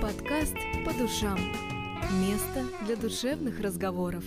Подкаст 0.00 0.54
«По 0.86 0.94
душам». 0.94 1.38
Место 2.22 2.64
для 2.86 2.96
душевных 2.96 3.60
разговоров. 3.60 4.24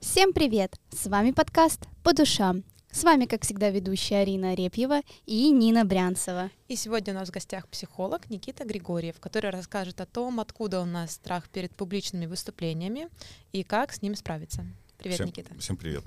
Всем 0.00 0.34
привет! 0.34 0.76
С 0.90 1.06
вами 1.06 1.30
подкаст 1.30 1.80
«По 2.02 2.12
душам». 2.12 2.62
С 2.90 3.04
вами, 3.04 3.24
как 3.24 3.42
всегда, 3.42 3.70
ведущая 3.70 4.16
Арина 4.16 4.50
Арепьева 4.50 5.00
и 5.24 5.50
Нина 5.50 5.86
Брянцева. 5.86 6.50
И 6.68 6.76
сегодня 6.76 7.14
у 7.14 7.16
нас 7.16 7.30
в 7.30 7.32
гостях 7.32 7.66
психолог 7.68 8.28
Никита 8.28 8.66
Григорьев, 8.66 9.18
который 9.18 9.50
расскажет 9.50 10.02
о 10.02 10.06
том, 10.06 10.40
откуда 10.40 10.82
у 10.82 10.84
нас 10.84 11.12
страх 11.12 11.48
перед 11.48 11.74
публичными 11.74 12.26
выступлениями 12.26 13.08
и 13.52 13.62
как 13.62 13.94
с 13.94 14.02
ним 14.02 14.14
справиться. 14.14 14.66
Привет, 14.98 15.16
всем, 15.16 15.26
Никита. 15.28 15.58
Всем 15.58 15.78
привет. 15.78 16.04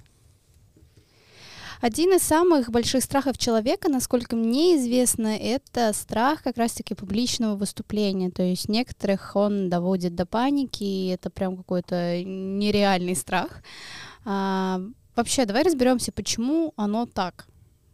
Один 1.81 2.13
из 2.13 2.21
самых 2.21 2.69
больших 2.69 3.03
страхов 3.03 3.37
человека, 3.37 3.89
насколько 3.89 4.35
мне 4.35 4.77
известно, 4.77 5.35
это 5.35 5.91
страх 5.93 6.43
как 6.43 6.57
раз-таки 6.57 6.95
публичного 6.95 7.55
выступления. 7.55 8.31
То 8.31 8.43
есть 8.43 8.69
некоторых 8.69 9.35
он 9.35 9.69
доводит 9.69 10.15
до 10.15 10.25
паники, 10.25 10.83
и 10.83 11.07
это 11.07 11.29
прям 11.29 11.57
какой-то 11.57 12.23
нереальный 12.23 13.15
страх. 13.15 13.61
А, 14.23 14.81
вообще, 15.15 15.45
давай 15.45 15.63
разберемся, 15.63 16.11
почему 16.11 16.73
оно 16.75 17.05
так. 17.05 17.47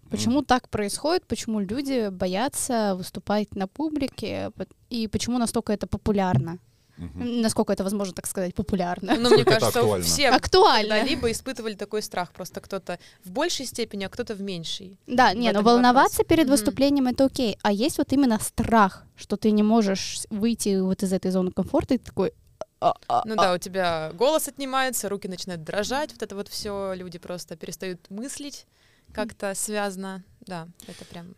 Почему 0.10 0.42
так 0.42 0.68
происходит, 0.70 1.26
почему 1.26 1.62
люди 1.62 2.10
боятся 2.10 2.96
выступать 2.98 3.56
на 3.56 3.70
публике, 3.70 4.52
и 4.90 5.08
почему 5.08 5.38
настолько 5.38 5.72
это 5.72 5.88
популярно. 5.88 6.60
Угу. 6.98 7.24
Насколько 7.24 7.74
это 7.74 7.84
возможно, 7.84 8.14
так 8.14 8.28
сказать, 8.28 8.54
популярно. 8.54 9.16
Ну, 9.18 9.30
мне 9.30 9.44
кажется, 9.46 9.80
актуально. 9.80 10.06
все 10.06 10.30
актуально. 10.30 11.04
либо 11.04 11.32
испытывали 11.32 11.74
такой 11.74 12.02
страх, 12.02 12.32
просто 12.32 12.62
кто-то 12.62 13.00
в 13.24 13.32
большей 13.32 13.66
степени, 13.66 14.04
а 14.04 14.10
кто-то 14.10 14.36
в 14.36 14.42
меньшей. 14.42 15.00
Да, 15.08 15.34
не, 15.34 15.52
но 15.52 15.62
волноваться 15.62 16.20
вопрос. 16.20 16.28
перед 16.28 16.50
выступлением 16.50 17.08
это 17.08 17.26
окей, 17.26 17.58
а 17.62 17.72
есть 17.72 17.98
вот 17.98 18.12
именно 18.14 18.40
страх, 18.40 19.06
что 19.16 19.38
ты 19.38 19.52
не 19.52 19.64
можешь 19.64 20.22
выйти 20.30 20.80
вот 20.80 21.04
из 21.04 21.14
этой 21.14 21.32
зоны 21.32 21.52
комфорта, 21.52 21.96
и 21.96 21.98
ты 21.98 22.06
такой, 22.06 22.34
а, 22.80 22.96
а, 23.08 23.22
ну 23.26 23.36
а. 23.36 23.38
да, 23.38 23.54
у 23.54 23.58
тебя 23.58 24.12
голос 24.14 24.48
отнимается, 24.48 25.08
руки 25.08 25.28
начинают 25.28 25.64
дрожать, 25.64 26.12
вот 26.12 26.24
это 26.24 26.36
вот 26.36 26.48
все, 26.48 26.94
люди 26.94 27.20
просто 27.20 27.56
перестают 27.56 28.10
мыслить 28.10 28.66
как-то 29.14 29.54
связано. 29.56 30.24
Да, 30.42 30.68
это 30.88 31.06
прям. 31.06 31.36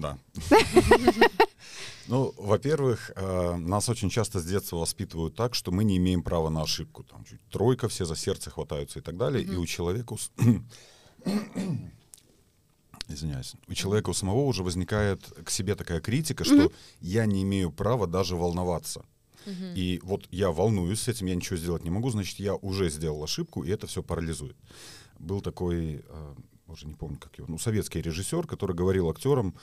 Да. 0.00 0.18
Ну, 2.08 2.34
во-первых, 2.36 3.12
э, 3.14 3.56
нас 3.56 3.88
очень 3.88 4.10
часто 4.10 4.40
с 4.40 4.44
детства 4.44 4.78
воспитывают 4.78 5.36
так, 5.36 5.54
что 5.54 5.70
мы 5.70 5.84
не 5.84 5.96
имеем 5.98 6.22
права 6.22 6.50
на 6.50 6.62
ошибку. 6.62 7.04
Там 7.04 7.24
чуть 7.24 7.40
тройка, 7.50 7.88
все 7.88 8.04
за 8.04 8.16
сердце 8.16 8.50
хватаются 8.50 8.98
и 8.98 9.02
так 9.02 9.16
далее. 9.16 9.44
И 9.44 9.54
у 9.54 9.64
человека... 9.64 10.16
Извиняюсь. 13.08 13.54
У 13.68 13.74
человека 13.74 14.10
у 14.10 14.14
самого 14.14 14.44
уже 14.46 14.64
возникает 14.64 15.22
к 15.44 15.50
себе 15.50 15.76
такая 15.76 16.00
критика, 16.00 16.44
что 16.44 16.72
я 17.00 17.26
не 17.26 17.42
имею 17.42 17.70
права 17.70 18.06
даже 18.08 18.34
волноваться. 18.34 19.04
И 19.76 20.00
вот 20.02 20.26
я 20.30 20.50
волнуюсь 20.50 21.00
с 21.00 21.08
этим, 21.08 21.26
я 21.26 21.34
ничего 21.34 21.56
сделать 21.56 21.84
не 21.84 21.90
могу, 21.90 22.10
значит, 22.10 22.40
я 22.40 22.54
уже 22.56 22.90
сделал 22.90 23.22
ошибку, 23.22 23.62
и 23.62 23.70
это 23.70 23.86
все 23.86 24.02
парализует. 24.02 24.56
Был 25.18 25.40
такой, 25.40 26.04
э, 26.08 26.34
уже 26.70 26.86
не 26.86 26.94
помню, 26.94 27.18
как 27.18 27.36
его, 27.38 27.46
ну, 27.48 27.58
советский 27.58 28.00
режиссер, 28.00 28.46
который 28.46 28.76
говорил 28.76 29.10
актерам, 29.10 29.54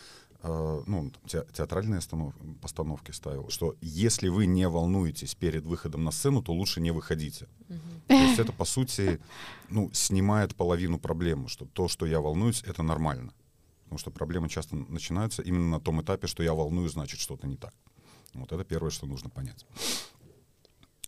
э, 0.43 0.83
ну, 0.85 1.11
те, 1.25 1.45
театральные 1.53 1.99
останов, 1.99 2.33
постановки 2.61 3.11
ставил, 3.11 3.49
что 3.49 3.75
если 3.81 4.29
вы 4.29 4.45
не 4.45 4.67
волнуетесь 4.67 5.35
перед 5.35 5.65
выходом 5.65 6.03
на 6.03 6.11
сцену, 6.11 6.41
то 6.41 6.53
лучше 6.53 6.81
не 6.81 6.91
выходите. 6.91 7.47
Угу. 7.69 7.79
То 8.07 8.13
есть 8.13 8.39
это, 8.39 8.51
по 8.53 8.65
сути, 8.65 9.19
ну, 9.69 9.89
снимает 9.93 10.55
половину 10.55 10.99
проблемы, 10.99 11.49
что 11.49 11.65
то, 11.65 11.87
что 11.87 12.05
я 12.05 12.19
волнуюсь, 12.19 12.63
это 12.63 12.83
нормально. 12.83 13.33
Потому 13.83 13.99
что 13.99 14.11
проблемы 14.11 14.49
часто 14.49 14.75
начинаются 14.75 15.41
именно 15.41 15.69
на 15.69 15.79
том 15.79 16.01
этапе, 16.01 16.27
что 16.27 16.43
я 16.43 16.53
волнуюсь, 16.53 16.91
значит, 16.91 17.19
что-то 17.19 17.47
не 17.47 17.55
так. 17.55 17.73
Вот 18.33 18.51
это 18.51 18.63
первое, 18.63 18.91
что 18.91 19.05
нужно 19.05 19.29
понять. 19.29 19.65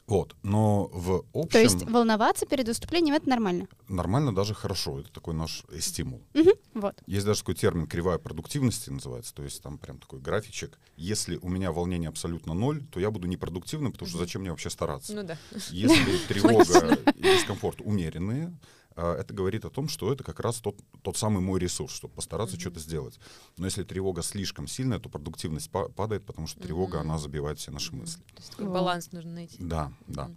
Вот, 0.08 0.36
но 0.42 0.90
в 0.92 1.24
общем... 1.34 1.50
То 1.50 1.62
есть 1.62 1.84
волноваться 1.84 2.48
перед 2.48 2.68
выступлением— 2.68 3.14
это 3.16 3.30
нормально? 3.30 3.68
Нормально, 3.88 4.34
даже 4.34 4.56
хорошо. 4.56 5.00
Это 5.00 5.12
такой 5.12 5.36
наш 5.36 5.64
стимул. 5.80 6.24
Угу, 6.34 6.50
вот. 6.82 7.02
Есть 7.06 7.26
даже 7.26 7.40
такой 7.40 7.56
термин 7.56 7.88
«кривая 7.88 8.18
продуктивности» 8.18 8.90
называется. 8.90 9.34
То 9.34 9.44
есть 9.44 9.62
там 9.62 9.78
прям 9.78 10.00
такой 10.00 10.20
графичек. 10.20 10.80
Если 10.96 11.38
у 11.38 11.50
меня 11.50 11.72
волнение 11.72 12.10
абсолютно 12.10 12.54
ноль, 12.54 12.86
то 12.86 13.00
я 13.00 13.12
буду 13.12 13.28
непродуктивным, 13.28 13.92
потому 13.92 14.10
что 14.10 14.18
зачем 14.18 14.42
мне 14.42 14.52
вообще 14.52 14.70
стараться? 14.70 15.14
Ну 15.14 15.24
да. 15.24 15.38
Если 15.70 16.18
тревога 16.28 16.98
и 17.16 17.22
дискомфорт 17.22 17.82
умеренные, 17.82 18.54
а, 18.96 19.16
это 19.18 19.34
говорит 19.34 19.66
о 19.66 19.70
том, 19.70 19.88
что 19.88 20.12
это 20.12 20.24
как 20.24 20.40
раз 20.40 20.58
тот, 20.58 20.78
тот 21.02 21.16
самый 21.16 21.42
мой 21.42 21.60
ресурс, 21.60 21.94
чтобы 21.94 22.14
постараться 22.16 22.58
mm-hmm. 22.58 22.62
что-то 22.62 22.80
сделать. 22.80 23.20
Но 23.58 23.66
если 23.66 23.84
тревога 23.84 24.22
слишком 24.22 24.68
сильная, 24.68 25.00
то 25.00 25.10
продуктивность 25.10 25.72
па- 25.72 25.88
падает, 25.90 26.26
потому 26.26 26.48
что 26.48 26.60
тревога, 26.60 26.98
mm-hmm. 26.98 27.02
она 27.02 27.18
забивает 27.18 27.60
все 27.60 27.72
наши 27.72 27.96
мысли. 27.96 28.22
То 28.36 28.38
есть 28.42 28.52
такой 28.52 28.68
баланс 28.68 29.12
нужно 29.12 29.32
найти. 29.32 29.56
Да, 29.60 29.94
mm-hmm. 30.08 30.14
да. 30.14 30.32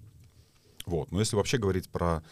Вот. 0.87 1.11
Но 1.11 1.21
если 1.21 1.37
вообще 1.37 1.59
говорить 1.59 1.89
про 1.89 2.23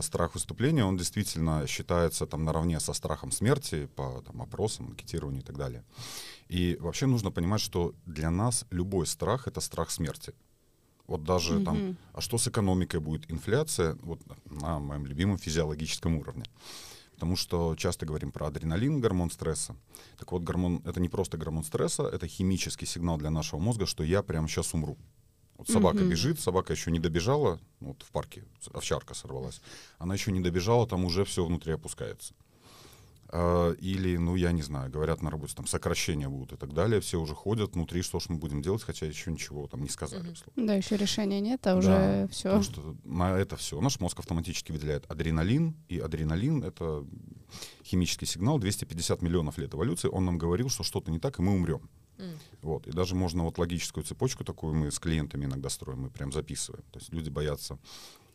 страх 0.00 0.34
выступления, 0.34 0.84
он 0.84 0.96
действительно 0.96 1.66
считается 1.66 2.26
там 2.26 2.44
наравне 2.44 2.80
со 2.80 2.92
страхом 2.92 3.30
смерти 3.30 3.86
по 3.96 4.22
там, 4.22 4.42
опросам, 4.42 4.88
анкетированию 4.88 5.42
и 5.42 5.44
так 5.44 5.56
далее. 5.56 5.84
И 6.48 6.76
вообще 6.80 7.06
нужно 7.06 7.30
понимать, 7.30 7.60
что 7.60 7.94
для 8.06 8.30
нас 8.30 8.66
любой 8.70 9.06
страх— 9.06 9.46
это 9.48 9.60
страх 9.60 9.90
смерти. 9.90 10.34
Вот 11.06 11.24
даже 11.24 11.56
mm-hmm. 11.56 11.64
там, 11.64 11.96
а 12.12 12.20
что 12.20 12.38
с 12.38 12.48
экономикой 12.48 13.00
будет? 13.00 13.30
Инфляция 13.30 13.96
вот 14.02 14.20
на 14.46 14.78
моем 14.78 15.06
любимом 15.06 15.38
физиологическом 15.38 16.16
уровне. 16.16 16.44
Потому 17.14 17.36
что 17.36 17.76
часто 17.76 18.06
говорим 18.06 18.32
про 18.32 18.46
адреналин, 18.46 19.00
гормон 19.00 19.30
стресса. 19.30 19.76
Так 20.18 20.32
вот, 20.32 20.42
гормон— 20.42 20.82
это 20.84 21.00
не 21.00 21.08
просто 21.08 21.36
гормон 21.36 21.62
стресса, 21.62 22.04
это 22.04 22.26
химический 22.26 22.86
сигнал 22.86 23.18
для 23.18 23.30
нашего 23.30 23.60
мозга, 23.60 23.86
что 23.86 24.02
я 24.02 24.22
прямо 24.22 24.48
сейчас 24.48 24.74
умру. 24.74 24.96
Вот 25.56 25.68
собака 25.68 25.98
mm-hmm. 25.98 26.08
бежит, 26.08 26.40
собака 26.40 26.72
еще 26.72 26.90
не 26.90 26.98
добежала, 26.98 27.60
ну, 27.80 27.88
вот 27.88 28.02
в 28.02 28.10
парке 28.10 28.44
овчарка 28.72 29.14
сорвалась, 29.14 29.60
она 29.98 30.14
еще 30.14 30.32
не 30.32 30.40
добежала, 30.40 30.86
там 30.86 31.04
уже 31.04 31.24
все 31.24 31.44
внутри 31.44 31.72
опускается. 31.72 32.34
А, 33.28 33.72
или, 33.72 34.16
ну, 34.16 34.36
я 34.36 34.52
не 34.52 34.62
знаю, 34.62 34.90
говорят 34.90 35.22
на 35.22 35.30
работе, 35.30 35.54
там 35.56 35.66
сокращения 35.66 36.28
будут 36.28 36.52
и 36.52 36.56
так 36.56 36.72
далее, 36.72 37.00
все 37.00 37.20
уже 37.20 37.34
ходят 37.34 37.74
внутри, 37.74 38.02
что 38.02 38.20
ж 38.20 38.28
мы 38.28 38.36
будем 38.36 38.62
делать, 38.62 38.82
хотя 38.82 39.06
еще 39.06 39.30
ничего 39.32 39.66
там 39.66 39.82
не 39.82 39.88
сказали. 39.88 40.30
Mm-hmm. 40.30 40.66
Да, 40.66 40.74
еще 40.74 40.96
решения 40.96 41.40
нет, 41.40 41.66
а 41.66 41.76
уже 41.76 41.88
да, 41.88 42.28
все. 42.28 42.44
Потому 42.44 42.62
что 42.62 42.96
на 43.04 43.36
это 43.36 43.56
все 43.56 43.80
наш 43.80 44.00
мозг 44.00 44.18
автоматически 44.18 44.72
выделяет 44.72 45.10
адреналин, 45.10 45.76
и 45.88 45.98
адреналин— 45.98 46.62
это 46.64 47.04
химический 47.84 48.26
сигнал, 48.26 48.58
250 48.58 49.22
миллионов 49.22 49.58
лет 49.58 49.74
эволюции, 49.74 50.08
он 50.08 50.24
нам 50.24 50.36
говорил, 50.38 50.68
что 50.68 50.82
что-то 50.82 51.10
не 51.10 51.18
так, 51.18 51.38
и 51.38 51.42
мы 51.42 51.52
умрем. 51.54 51.88
Mm. 52.18 52.38
Вот. 52.62 52.86
И 52.86 52.92
даже 52.92 53.14
можно 53.14 53.44
вот 53.44 53.58
логическую 53.58 54.04
цепочку 54.04 54.44
такую 54.44 54.74
мы 54.74 54.90
с 54.90 54.98
клиентами 54.98 55.44
иногда 55.44 55.68
строим, 55.68 56.02
мы 56.02 56.10
прям 56.10 56.32
записываем. 56.32 56.84
То 56.90 56.98
есть 56.98 57.12
люди 57.12 57.30
боятся 57.30 57.78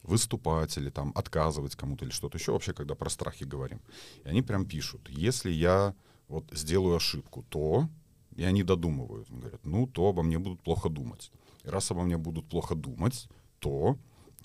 выступать 0.04 0.78
или 0.78 0.90
там 0.90 1.12
отказывать 1.16 1.76
кому-то 1.76 2.06
или 2.06 2.12
что-то 2.12 2.38
еще, 2.38 2.52
вообще, 2.52 2.74
когда 2.74 2.96
про 2.96 3.10
страхи 3.10 3.44
говорим. 3.44 3.82
И 4.24 4.30
они 4.30 4.42
прям 4.42 4.66
пишут, 4.66 5.10
если 5.10 5.52
я 5.52 5.94
вот 6.28 6.46
сделаю 6.52 6.96
ошибку, 6.96 7.46
то, 7.50 7.90
и 8.36 8.44
они 8.44 8.64
додумывают, 8.64 9.30
говорят, 9.30 9.66
ну, 9.66 9.88
то 9.88 10.08
обо 10.08 10.24
мне 10.24 10.40
будут 10.40 10.62
плохо 10.62 10.90
думать. 10.90 11.32
И 11.64 11.70
раз 11.70 11.92
обо 11.92 12.04
мне 12.04 12.18
будут 12.18 12.48
плохо 12.48 12.76
думать, 12.76 13.28
то, 13.60 13.98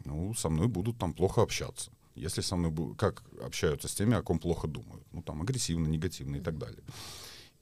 ну, 0.05 0.35
со 0.35 0.49
мной 0.49 0.67
будут 0.67 0.99
там 0.99 1.13
плохо 1.13 1.43
общаться. 1.43 1.91
Если 2.15 2.41
со 2.43 2.57
мной 2.57 2.71
будут, 2.71 2.99
как 2.99 3.23
общаются 3.43 3.89
с 3.89 3.95
теми, 3.95 4.15
о 4.15 4.23
ком 4.23 4.39
плохо 4.39 4.69
думают, 4.69 5.05
ну, 5.13 5.23
там, 5.23 5.43
агрессивно, 5.43 5.87
негативно 5.89 6.37
и 6.37 6.41
так 6.41 6.59
далее. 6.59 6.83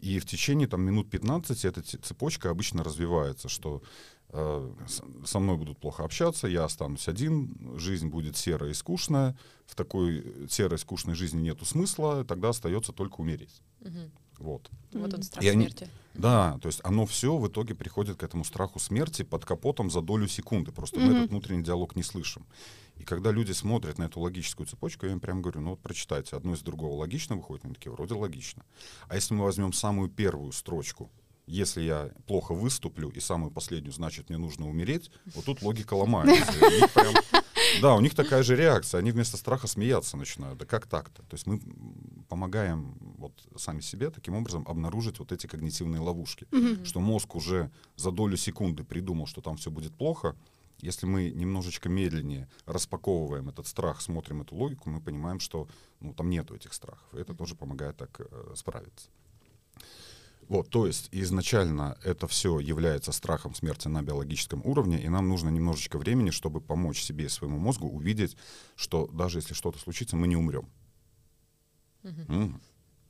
И 0.02 0.18
в 0.18 0.26
течение 0.26 0.68
там 0.68 0.82
минут 0.82 1.10
15 1.10 1.64
эта 1.64 1.82
цепочка 1.82 2.50
обычно 2.50 2.84
развивается, 2.84 3.48
что 3.48 3.82
Э, 4.34 4.72
со 5.26 5.38
мной 5.38 5.58
будут 5.58 5.78
плохо 5.78 6.04
общаться, 6.04 6.46
я 6.46 6.64
останусь 6.64 7.06
один, 7.06 7.78
жизнь 7.78 8.08
будет 8.08 8.38
серая 8.38 8.70
и 8.70 8.74
скучная, 8.74 9.36
в 9.66 9.74
такой 9.74 10.24
серой 10.48 10.78
скучной 10.78 11.14
жизни 11.14 11.42
нету 11.42 11.66
смысла, 11.66 12.24
тогда 12.24 12.48
остается 12.48 12.92
только 12.92 13.20
умереть. 13.20 13.60
Угу. 13.82 14.10
Вот. 14.38 14.70
Вот 14.92 15.12
он 15.12 15.22
страх 15.22 15.44
и 15.44 15.48
они, 15.48 15.66
смерти. 15.66 15.88
Да, 16.14 16.58
то 16.62 16.68
есть 16.68 16.80
оно 16.82 17.04
все 17.04 17.36
в 17.36 17.46
итоге 17.46 17.74
приходит 17.74 18.16
к 18.16 18.22
этому 18.22 18.44
страху 18.44 18.78
смерти 18.78 19.22
под 19.22 19.44
капотом 19.44 19.90
за 19.90 20.00
долю 20.00 20.26
секунды. 20.26 20.72
Просто 20.72 20.98
mm 20.98 21.04
мы 21.04 21.12
этот 21.12 21.30
внутренний 21.30 21.62
диалог 21.62 21.94
не 21.94 22.02
слышим. 22.02 22.46
И 23.02 23.04
когда 23.04 23.32
люди 23.32 23.50
смотрят 23.50 23.98
на 23.98 24.04
эту 24.04 24.20
логическую 24.20 24.64
цепочку, 24.64 25.06
я 25.06 25.12
им 25.12 25.18
прям 25.18 25.42
говорю, 25.42 25.60
ну 25.60 25.70
вот 25.70 25.80
прочитайте, 25.80 26.36
одно 26.36 26.54
из 26.54 26.62
другого 26.62 26.94
логично 26.94 27.34
выходит, 27.34 27.64
они 27.64 27.74
такие, 27.74 27.90
вроде 27.90 28.14
логично. 28.14 28.64
А 29.08 29.16
если 29.16 29.34
мы 29.34 29.42
возьмем 29.42 29.72
самую 29.72 30.08
первую 30.08 30.52
строчку, 30.52 31.10
если 31.48 31.82
я 31.82 32.12
плохо 32.28 32.54
выступлю 32.54 33.08
и 33.08 33.18
самую 33.18 33.50
последнюю, 33.50 33.92
значит, 33.92 34.28
мне 34.28 34.38
нужно 34.38 34.68
умереть, 34.68 35.10
вот 35.34 35.46
тут 35.46 35.62
логика 35.62 35.94
ломается. 35.94 36.52
Прям, 36.94 37.14
да, 37.82 37.96
у 37.96 38.00
них 38.00 38.14
такая 38.14 38.44
же 38.44 38.54
реакция. 38.54 39.00
Они 39.00 39.10
вместо 39.10 39.36
страха 39.36 39.66
смеяться 39.66 40.16
начинают. 40.16 40.60
Да 40.60 40.64
как 40.64 40.86
так-то? 40.86 41.22
То 41.22 41.34
есть 41.34 41.48
мы 41.48 41.60
помогаем 42.28 42.96
вот 43.18 43.32
сами 43.56 43.80
себе 43.80 44.10
таким 44.10 44.36
образом 44.36 44.64
обнаружить 44.68 45.18
вот 45.18 45.32
эти 45.32 45.48
когнитивные 45.48 46.00
ловушки. 46.00 46.46
Mm-hmm. 46.52 46.84
Что 46.84 47.00
мозг 47.00 47.34
уже 47.34 47.72
за 47.96 48.12
долю 48.12 48.36
секунды 48.36 48.84
придумал, 48.84 49.26
что 49.26 49.40
там 49.40 49.56
все 49.56 49.72
будет 49.72 49.92
плохо. 49.92 50.36
Если 50.82 51.06
мы 51.06 51.30
немножечко 51.30 51.88
медленнее 51.88 52.48
распаковываем 52.66 53.48
этот 53.48 53.68
страх, 53.68 54.00
смотрим 54.00 54.42
эту 54.42 54.56
логику, 54.56 54.90
мы 54.90 55.00
понимаем, 55.00 55.38
что 55.38 55.68
ну, 56.00 56.12
там 56.12 56.28
нету 56.28 56.56
этих 56.56 56.74
страхов. 56.74 57.06
И 57.14 57.18
это 57.18 57.34
тоже 57.34 57.54
помогает 57.54 57.96
так 57.96 58.20
э, 58.20 58.54
справиться. 58.56 59.08
Вот, 60.48 60.68
то 60.70 60.86
есть 60.86 61.08
изначально 61.12 61.96
это 62.04 62.26
все 62.26 62.58
является 62.58 63.12
страхом 63.12 63.54
смерти 63.54 63.86
на 63.88 64.02
биологическом 64.02 64.60
уровне, 64.64 65.00
и 65.00 65.08
нам 65.08 65.28
нужно 65.28 65.50
немножечко 65.50 65.98
времени, 65.98 66.30
чтобы 66.30 66.60
помочь 66.60 67.00
себе 67.00 67.26
и 67.26 67.28
своему 67.28 67.58
мозгу 67.58 67.88
увидеть, 67.88 68.36
что 68.74 69.06
даже 69.06 69.38
если 69.38 69.54
что-то 69.54 69.78
случится, 69.78 70.16
мы 70.16 70.26
не 70.26 70.36
умрем. 70.36 70.68
Мгм. 72.02 72.60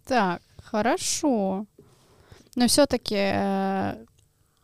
Так, 0.04 0.42
хорошо. 0.58 1.66
Но 2.54 2.66
все-таки 2.68 3.16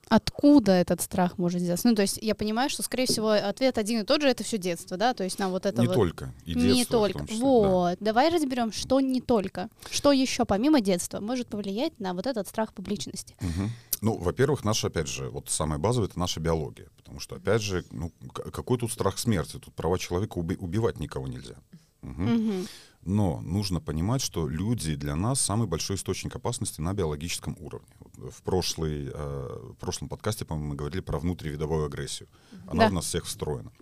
откуда 0.09 0.73
этот 0.73 1.01
страх 1.01 1.39
может 1.39 1.61
взяться? 1.61 1.89
Ну, 1.89 1.95
то 1.95 2.03
есть 2.03 2.19
я 2.21 2.35
понимаю, 2.35 2.71
что, 2.71 2.83
скорее 2.83 3.07
всего, 3.07 3.31
ответ 3.31 3.79
один 3.79 4.01
и 4.01 4.05
тот 4.05 4.23
же, 4.23 4.29
это 4.29 4.45
все 4.45 4.59
детство, 4.59 4.97
да? 4.97 5.15
То 5.15 5.25
есть 5.25 5.39
нам 5.39 5.51
вот 5.51 5.67
это 5.67 5.81
не 5.81 5.87
вот... 5.87 5.95
только, 5.95 6.33
и 6.45 6.55
не 6.55 6.75
детство 6.75 6.99
в 6.99 7.13
только. 7.13 7.27
числе, 7.27 7.39
да. 7.39 7.45
вот. 7.45 7.99
Давай 8.01 8.31
разберем, 8.31 8.73
что 8.73 9.01
не 9.01 9.21
только. 9.21 9.69
Что 9.91 10.13
еще 10.13 10.45
помимо 10.45 10.81
детства 10.81 11.21
может 11.21 11.49
повлиять 11.49 11.99
на 12.01 12.15
вот 12.15 12.27
этот 12.27 12.49
страх 12.49 12.73
публичности? 12.73 13.35
Мгм. 13.41 13.71
Ну, 14.01 14.17
во-первых, 14.17 14.65
наша, 14.65 14.87
опять 14.87 15.09
же, 15.09 15.29
вот 15.29 15.51
самое 15.51 15.81
базовое— 15.81 16.09
это 16.11 16.19
наша 16.19 16.41
биология. 16.41 16.89
Потому 16.97 17.21
что, 17.21 17.37
опять 17.37 17.63
же, 17.63 17.85
ну, 17.91 18.13
какой 18.33 18.79
тут 18.79 18.93
страх 18.93 19.19
смерти? 19.19 19.59
Тут 19.59 19.75
права 19.75 19.99
человека 19.99 20.39
уби- 20.39 20.57
убивать 20.59 21.01
никого 21.01 21.27
нельзя. 21.27 21.55
Мгм. 22.03 22.35
Мгм. 22.35 22.67
Но 23.03 23.41
нужно 23.41 23.81
понимать, 23.81 24.21
что 24.21 24.49
люди 24.49 24.95
для 24.95 25.17
нас 25.17 25.41
самый 25.41 25.67
большой 25.67 25.97
источник 25.97 26.37
опасности 26.37 26.81
на 26.81 26.93
биологическом 26.93 27.57
уровне. 27.61 27.89
Вот 28.01 28.33
В, 28.33 28.43
прошлый, 28.43 29.11
э, 29.13 29.73
в 29.73 29.77
прошлом 29.77 30.09
подкасте, 30.09 30.45
по-моему, 30.45 30.71
мы 30.71 30.77
говорили 30.77 31.01
про 31.01 31.19
внутривидовую 31.19 31.87
агрессию. 31.87 32.29
Она 32.67 32.85
Да. 32.85 32.91
в 32.91 32.93
нас 32.93 33.07
всех 33.07 33.25
встроена. 33.25 33.73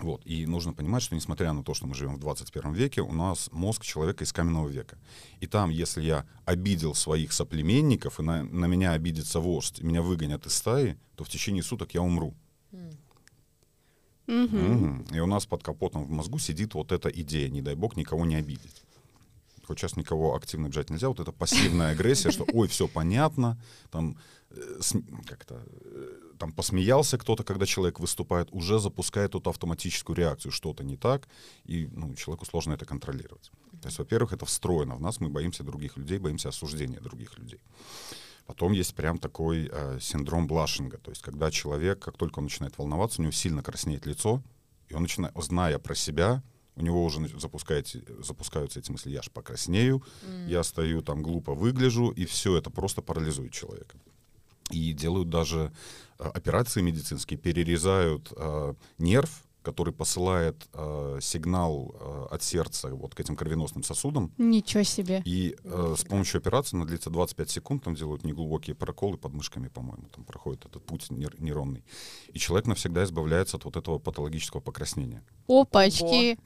Вот. 0.00 0.22
И 0.26 0.46
нужно 0.46 0.72
понимать, 0.72 1.02
что 1.02 1.14
несмотря 1.14 1.52
на 1.52 1.62
то, 1.62 1.72
что 1.74 1.86
мы 1.86 1.94
живем 1.94 2.16
в 2.16 2.18
21 2.20 2.72
веке, 2.72 3.00
у 3.02 3.12
нас 3.12 3.48
мозг 3.52 3.84
человека 3.84 4.24
из 4.24 4.32
каменного 4.32 4.68
века. 4.68 4.98
И 5.40 5.46
там, 5.46 5.70
если 5.70 6.02
я 6.02 6.26
обидел 6.44 6.94
своих 6.94 7.32
соплеменников, 7.32 8.18
и 8.18 8.22
на, 8.22 8.42
на 8.42 8.66
меня 8.66 8.92
обидится 8.92 9.38
вождь, 9.40 9.78
и 9.80 9.84
меня 9.84 10.02
выгонят 10.02 10.46
из 10.46 10.54
стаи, 10.54 10.96
то 11.16 11.24
в 11.24 11.28
течение 11.28 11.62
суток 11.62 11.94
я 11.94 12.02
умру. 12.02 12.34
Мгм. 14.26 14.72
Мгм. 14.72 15.06
И 15.12 15.20
у 15.20 15.26
нас 15.26 15.46
под 15.46 15.62
капотом 15.62 16.04
в 16.04 16.10
мозгу 16.10 16.38
сидит 16.38 16.74
вот 16.74 16.92
эта 16.92 17.08
идея, 17.08 17.48
не 17.50 17.62
дай 17.62 17.74
бог 17.74 17.96
никого 17.96 18.24
не 18.24 18.36
обидеть. 18.36 18.82
Хоть 19.66 19.78
сейчас 19.78 19.96
никого 19.96 20.34
активно 20.34 20.66
обижать 20.66 20.90
нельзя, 20.90 21.08
вот 21.08 21.20
эта 21.20 21.32
пассивная 21.32 21.92
агрессия, 21.92 22.30
что 22.30 22.46
ой, 22.52 22.68
все 22.68 22.86
понятно, 22.86 23.58
там 23.90 24.16
э, 24.50 24.78
как-то 25.26 25.62
э, 25.80 26.24
там 26.38 26.52
посмеялся 26.52 27.16
кто-то, 27.16 27.44
когда 27.44 27.66
человек 27.66 28.00
выступает, 28.00 28.48
уже 28.52 28.78
запускает 28.78 29.34
эту 29.34 29.50
автоматическую 29.50 30.16
реакцию, 30.16 30.52
что-то 30.52 30.84
не 30.84 30.96
так, 30.96 31.28
и 31.64 31.88
ну, 31.92 32.14
человеку 32.14 32.44
сложно 32.44 32.74
это 32.74 32.84
контролировать. 32.84 33.50
То 33.80 33.88
есть, 33.88 33.98
во-первых, 33.98 34.32
это 34.32 34.44
встроено 34.44 34.96
в 34.96 35.00
нас, 35.00 35.20
мы 35.20 35.28
боимся 35.28 35.62
других 35.64 35.96
людей, 35.96 36.18
боимся 36.18 36.48
осуждения 36.48 37.00
других 37.00 37.38
людей. 37.38 37.60
Потом 38.46 38.72
есть 38.72 38.94
прям 38.94 39.18
такой 39.18 39.70
э, 39.72 39.98
синдром 40.00 40.46
блашинга, 40.46 40.98
то 40.98 41.10
есть 41.10 41.22
когда 41.22 41.50
человек, 41.50 41.98
как 42.00 42.16
только 42.16 42.38
он 42.38 42.44
начинает 42.44 42.76
волноваться, 42.76 43.20
у 43.20 43.22
него 43.22 43.32
сильно 43.32 43.62
краснеет 43.62 44.06
лицо, 44.06 44.42
и 44.88 44.94
он 44.94 45.02
начинает, 45.02 45.34
зная 45.36 45.78
про 45.78 45.94
себя, 45.94 46.42
у 46.76 46.82
него 46.82 47.04
уже 47.04 47.20
запускаете- 47.20 48.22
запускаются 48.22 48.80
эти 48.80 48.90
мысли, 48.90 49.10
я 49.10 49.22
ж 49.22 49.30
покраснею, 49.30 50.02
я 50.46 50.62
стою 50.62 51.00
там 51.02 51.22
глупо 51.22 51.54
выгляжу, 51.54 52.10
и 52.10 52.26
все 52.26 52.56
это 52.56 52.70
просто 52.70 53.00
парализует 53.00 53.52
человека. 53.52 53.96
И 54.70 54.92
делают 54.92 55.30
даже 55.30 55.72
э, 56.18 56.24
операции 56.24 56.82
медицинские, 56.82 57.38
перерезают 57.38 58.32
э, 58.36 58.74
нерв, 58.98 59.44
который 59.64 59.92
посылает 59.92 60.56
э, 60.72 61.18
сигнал 61.20 61.94
э, 61.98 62.34
от 62.34 62.42
сердца 62.42 62.88
вот 62.90 63.14
к 63.14 63.20
этим 63.20 63.34
кровеносным 63.34 63.82
сосудам, 63.82 64.32
Ничего 64.38 64.82
себе. 64.84 65.22
и 65.24 65.56
э, 65.64 65.94
с 65.98 66.04
помощью 66.04 66.38
операции, 66.38 66.76
она 66.76 66.84
длится 66.84 67.10
25 67.10 67.50
секунд, 67.50 67.84
там 67.84 67.94
делают 67.94 68.24
неглубокие 68.24 68.76
проколы 68.76 69.16
под 69.16 69.32
мышками, 69.32 69.68
по-моему, 69.68 70.08
там 70.14 70.24
проходит 70.24 70.64
этот 70.66 70.84
путь 70.84 71.10
нейр- 71.10 71.34
нейронный. 71.42 71.82
И 72.32 72.38
человек 72.38 72.66
навсегда 72.66 73.02
избавляется 73.04 73.56
от 73.56 73.64
вот 73.64 73.76
этого 73.76 73.98
патологического 73.98 74.60
покраснения. 74.60 75.22
Опачки. 75.48 76.38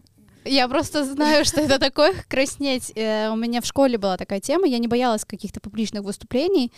Я 0.45 0.67
просто 0.69 1.05
знаю, 1.05 1.45
что 1.45 1.61
это 1.61 1.79
такое 1.79 2.15
краснеть. 2.29 2.93
Э, 2.95 3.29
У 3.31 3.37
меня 3.37 3.61
в 3.61 3.67
школе 3.67 3.99
была 3.99 4.17
такая 4.17 4.41
тема, 4.41 4.67
я 4.67 4.79
не 4.79 4.87
боялась 4.87 5.25
каких-то 5.25 5.61
публичных 5.61 6.03
выступлений, 6.05 6.73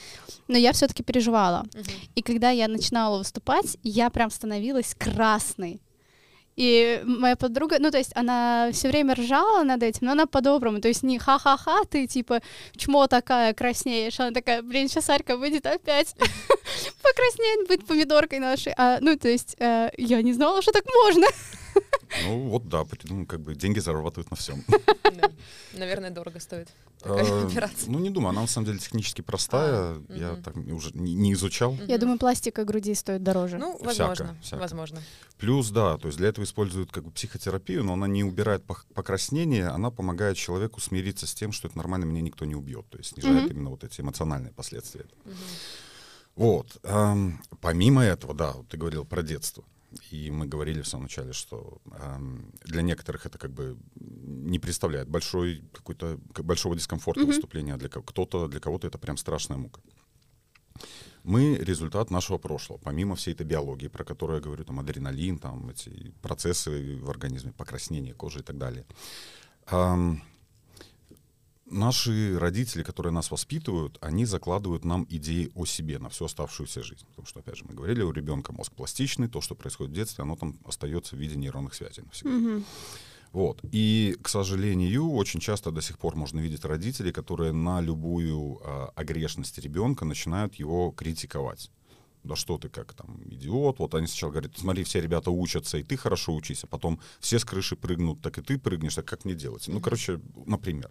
но 0.48 0.56
я 0.56 0.72
все-таки 0.72 1.02
переживала. 1.02 1.64
И 2.16 2.22
когда 2.22 2.50
я 2.50 2.66
начинала 2.66 3.18
выступать, 3.18 3.76
я 3.82 4.10
прям 4.10 4.30
становилась 4.30 4.94
красной. 4.98 5.80
И 6.56 7.00
моя 7.04 7.36
подруга, 7.36 7.76
ну, 7.78 7.90
то 7.90 7.98
есть 7.98 8.10
она 8.14 8.70
все 8.72 8.88
время 8.88 9.14
ржала 9.14 9.62
над 9.62 9.82
этим, 9.82 10.06
но 10.06 10.12
она 10.12 10.26
по-доброму, 10.26 10.80
то 10.80 10.88
есть 10.88 11.02
не 11.02 11.18
ха-ха-ха, 11.18 11.84
ты 11.88 12.06
типа 12.06 12.40
чмо 12.76 13.06
такая 13.06 13.54
краснеешь, 13.54 14.20
она 14.20 14.32
такая, 14.32 14.62
блин, 14.62 14.88
сейчас 14.88 15.08
Арка 15.08 15.36
выйдет 15.36 15.66
опять 15.66 16.14
покраснеет, 17.02 17.68
будет 17.68 17.86
помидоркой 17.86 18.40
нашей. 18.40 18.74
А, 18.76 18.98
ну, 19.00 19.16
то 19.16 19.28
есть 19.28 19.56
э, 19.58 19.90
я 19.96 20.22
не 20.22 20.32
знала, 20.32 20.60
что 20.62 20.72
так 20.72 20.84
можно. 20.92 21.26
Ну 22.24 22.48
вот 22.48 22.68
да, 22.68 22.84
ну, 23.04 23.26
как 23.26 23.40
бы 23.40 23.54
деньги 23.54 23.78
зарабатывают 23.78 24.30
на 24.30 24.36
всем. 24.36 24.64
Да. 24.68 25.30
Наверное, 25.74 26.10
дорого 26.10 26.40
стоит 26.40 26.68
такая 27.00 27.46
операция. 27.46 27.90
Ну 27.90 27.98
не 27.98 28.10
думаю, 28.10 28.30
она 28.30 28.42
на 28.42 28.46
самом 28.46 28.66
деле 28.66 28.78
технически 28.78 29.22
простая, 29.22 29.72
А, 29.72 30.04
я 30.08 30.36
так 30.36 30.56
уже 30.56 30.90
не 30.94 31.14
не 31.14 31.32
изучал. 31.32 31.76
Я 31.86 31.98
думаю, 31.98 32.18
пластика 32.18 32.64
груди 32.64 32.94
стоит 32.94 33.22
дороже. 33.22 33.58
Ну, 33.58 33.78
возможно, 33.80 34.36
всяко. 34.42 34.60
возможно. 34.60 35.02
Плюс, 35.38 35.70
да, 35.70 35.96
то 35.98 36.08
есть 36.08 36.18
для 36.18 36.28
этого 36.28 36.44
используют 36.44 36.92
как 36.92 37.04
бы 37.04 37.10
психотерапию, 37.10 37.84
но 37.84 37.94
она 37.94 38.06
не 38.06 38.24
убирает 38.24 38.64
покраснение, 38.64 39.68
она 39.68 39.90
помогает 39.90 40.36
человеку 40.36 40.80
смириться 40.80 41.26
с 41.26 41.34
тем, 41.34 41.52
что 41.52 41.68
это 41.68 41.78
нормально, 41.78 42.04
меня 42.04 42.20
никто 42.20 42.44
не 42.44 42.54
убьет, 42.54 42.88
то 42.90 42.98
есть 42.98 43.10
снижает 43.14 43.50
именно 43.50 43.70
вот 43.70 43.84
эти 43.84 44.00
эмоциональные 44.00 44.52
последствия. 44.52 45.06
Вот. 46.36 46.78
эм, 46.84 47.42
помимо 47.60 48.02
этого, 48.02 48.34
да, 48.34 48.52
вот 48.52 48.68
ты 48.68 48.76
говорил 48.76 49.04
про 49.04 49.22
детство. 49.22 49.64
И 50.10 50.30
мы 50.30 50.46
говорили 50.46 50.82
в 50.82 50.88
самом 50.88 51.04
начале, 51.04 51.32
что 51.32 51.80
эм, 51.92 52.52
для 52.64 52.82
некоторых 52.82 53.26
это 53.26 53.38
как 53.38 53.50
бы 53.52 53.76
не 53.96 54.58
представляет 54.58 55.08
большой 55.08 55.64
какой-то 55.72 56.18
большого 56.42 56.76
дискомфорта 56.76 57.20
Мгм. 57.22 57.30
выступления, 57.30 57.74
а 57.74 57.76
для 57.76 57.88
кто-то 57.88 58.48
для 58.48 58.60
кого-то 58.60 58.86
это 58.86 58.98
прям 58.98 59.16
страшная 59.16 59.58
мука. 59.58 59.80
Мы 61.22 61.56
результат 61.56 62.10
нашего 62.10 62.38
прошлого, 62.38 62.78
помимо 62.78 63.14
всей 63.14 63.34
этой 63.34 63.44
биологии, 63.44 63.88
про 63.88 64.04
которую 64.04 64.36
я 64.38 64.42
говорю, 64.42 64.64
там 64.64 64.80
адреналин, 64.80 65.38
там 65.38 65.68
эти 65.68 66.12
процессы 66.22 66.96
в 66.96 67.10
организме, 67.10 67.52
покраснение 67.52 68.14
кожи 68.14 68.40
и 68.40 68.42
так 68.42 68.56
далее. 68.56 68.86
Ам, 69.66 70.22
наши 71.70 72.38
родители, 72.38 72.82
которые 72.82 73.12
нас 73.12 73.30
воспитывают, 73.30 73.98
они 74.00 74.24
закладывают 74.24 74.84
нам 74.84 75.06
идеи 75.08 75.50
о 75.54 75.64
себе 75.64 75.98
на 75.98 76.08
всю 76.08 76.24
оставшуюся 76.24 76.82
жизнь. 76.82 77.06
Потому 77.08 77.26
что, 77.26 77.40
опять 77.40 77.56
же, 77.56 77.64
мы 77.68 77.74
говорили, 77.74 78.02
у 78.02 78.12
ребенка 78.12 78.52
мозг 78.52 78.72
пластичный, 78.72 79.28
то, 79.28 79.40
что 79.40 79.54
происходит 79.54 79.92
в 79.92 79.94
детстве, 79.94 80.22
оно 80.22 80.36
там 80.36 80.58
остается 80.64 81.16
в 81.16 81.18
виде 81.18 81.36
нейронных 81.36 81.74
связей 81.74 82.02
навсегда. 82.02 82.30
Мгм. 82.30 82.64
Вот. 83.32 83.60
И, 83.70 84.16
к 84.22 84.28
сожалению, 84.28 85.10
очень 85.12 85.40
часто 85.40 85.70
до 85.70 85.80
сих 85.80 85.98
пор 85.98 86.16
можно 86.16 86.40
видеть 86.40 86.64
родителей, 86.64 87.12
которые 87.12 87.52
на 87.52 87.80
любую 87.80 88.60
а, 88.64 88.90
огрешность 88.96 89.58
ребенка 89.58 90.04
начинают 90.04 90.56
его 90.56 90.90
критиковать. 90.90 91.70
Да 92.22 92.36
что 92.36 92.58
ты 92.58 92.68
как 92.68 92.92
там 92.92 93.18
идиот. 93.24 93.78
Вот 93.78 93.94
они 93.94 94.06
сначала 94.06 94.30
говорят, 94.30 94.52
смотри, 94.58 94.84
все 94.84 95.00
ребята 95.00 95.30
учатся, 95.30 95.78
и 95.78 95.82
ты 95.82 95.96
хорошо 95.96 96.34
учись, 96.34 96.64
а 96.64 96.66
потом 96.66 97.00
все 97.18 97.38
с 97.38 97.44
крыши 97.44 97.76
прыгнут, 97.76 98.20
так 98.20 98.38
и 98.38 98.42
ты 98.42 98.58
прыгнешь, 98.58 98.94
так 98.94 99.06
как 99.06 99.24
мне 99.24 99.34
делать? 99.34 99.68
Ну, 99.68 99.80
короче, 99.80 100.20
например. 100.46 100.90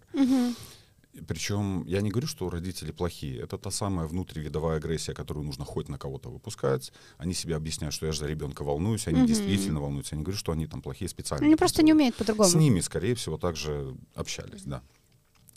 Причем 1.26 1.84
я 1.86 2.00
не 2.02 2.10
говорю, 2.10 2.28
что 2.28 2.48
родители 2.50 2.92
плохие. 2.92 3.40
Это 3.40 3.58
та 3.58 3.70
самая 3.72 4.06
внутривидовая 4.06 4.76
агрессия, 4.76 5.12
которую 5.12 5.44
нужно 5.44 5.64
хоть 5.64 5.88
на 5.88 5.98
кого-то 5.98 6.30
выпускать. 6.30 6.92
Они 7.18 7.34
себе 7.34 7.56
объясняют, 7.56 7.94
что 7.94 8.06
я 8.06 8.12
же 8.12 8.20
за 8.20 8.26
ребенка 8.28 8.62
волнуюсь, 8.62 9.08
они 9.08 9.18
Мгм. 9.18 9.26
действительно 9.26 9.80
волнуются. 9.80 10.14
Я 10.14 10.18
не 10.18 10.24
говорю, 10.24 10.38
что 10.38 10.52
они 10.52 10.66
там 10.68 10.82
плохие 10.82 11.08
специально. 11.08 11.44
Они 11.46 11.56
просто 11.56 11.82
не 11.82 11.92
умеют 11.92 12.14
по-другому. 12.14 12.48
С 12.48 12.54
ними, 12.54 12.78
скорее 12.80 13.16
всего, 13.16 13.38
также 13.38 13.96
общались, 14.14 14.62
да. 14.62 14.82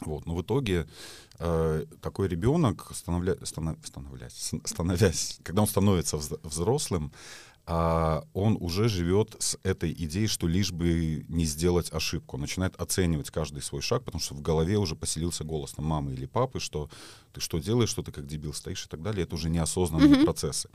Вот. 0.05 0.25
Но 0.25 0.35
в 0.35 0.41
итоге 0.41 0.87
э, 1.39 1.85
такой 2.01 2.27
ребенок, 2.27 2.91
становля... 2.93 3.33
станов- 3.43 3.77
становлясь, 3.85 4.51
становясь, 4.65 5.39
когда 5.43 5.61
он 5.61 5.67
становится 5.67 6.17
вз- 6.17 6.39
взрослым, 6.43 7.11
а, 7.65 8.25
он 8.33 8.57
уже 8.59 8.89
живет 8.89 9.37
с 9.39 9.57
этой 9.63 9.93
идеей, 9.93 10.27
что 10.27 10.47
лишь 10.47 10.73
бы 10.73 11.23
не 11.29 11.45
сделать 11.45 11.93
ошибку. 11.93 12.35
Он 12.35 12.41
начинает 12.41 12.75
оценивать 12.75 13.29
каждый 13.31 13.61
свой 13.61 13.81
шаг, 13.81 14.03
потому 14.03 14.19
что 14.21 14.35
в 14.35 14.41
голове 14.41 14.77
уже 14.77 14.95
поселился 14.97 15.45
голос 15.45 15.71
там, 15.71 15.85
мамы 15.85 16.11
или 16.11 16.25
папы, 16.25 16.59
что 16.59 16.89
ты 17.31 17.39
что 17.39 17.59
делаешь, 17.59 17.87
что 17.89 18.03
ты 18.03 18.11
как 18.11 18.27
дебил 18.27 18.53
стоишь 18.53 18.83
и 18.85 18.89
так 18.89 19.01
далее. 19.01 19.23
Это 19.23 19.35
уже 19.35 19.49
неосознанные 19.49 20.09
Мгм. 20.09 20.25
процессы. 20.25 20.67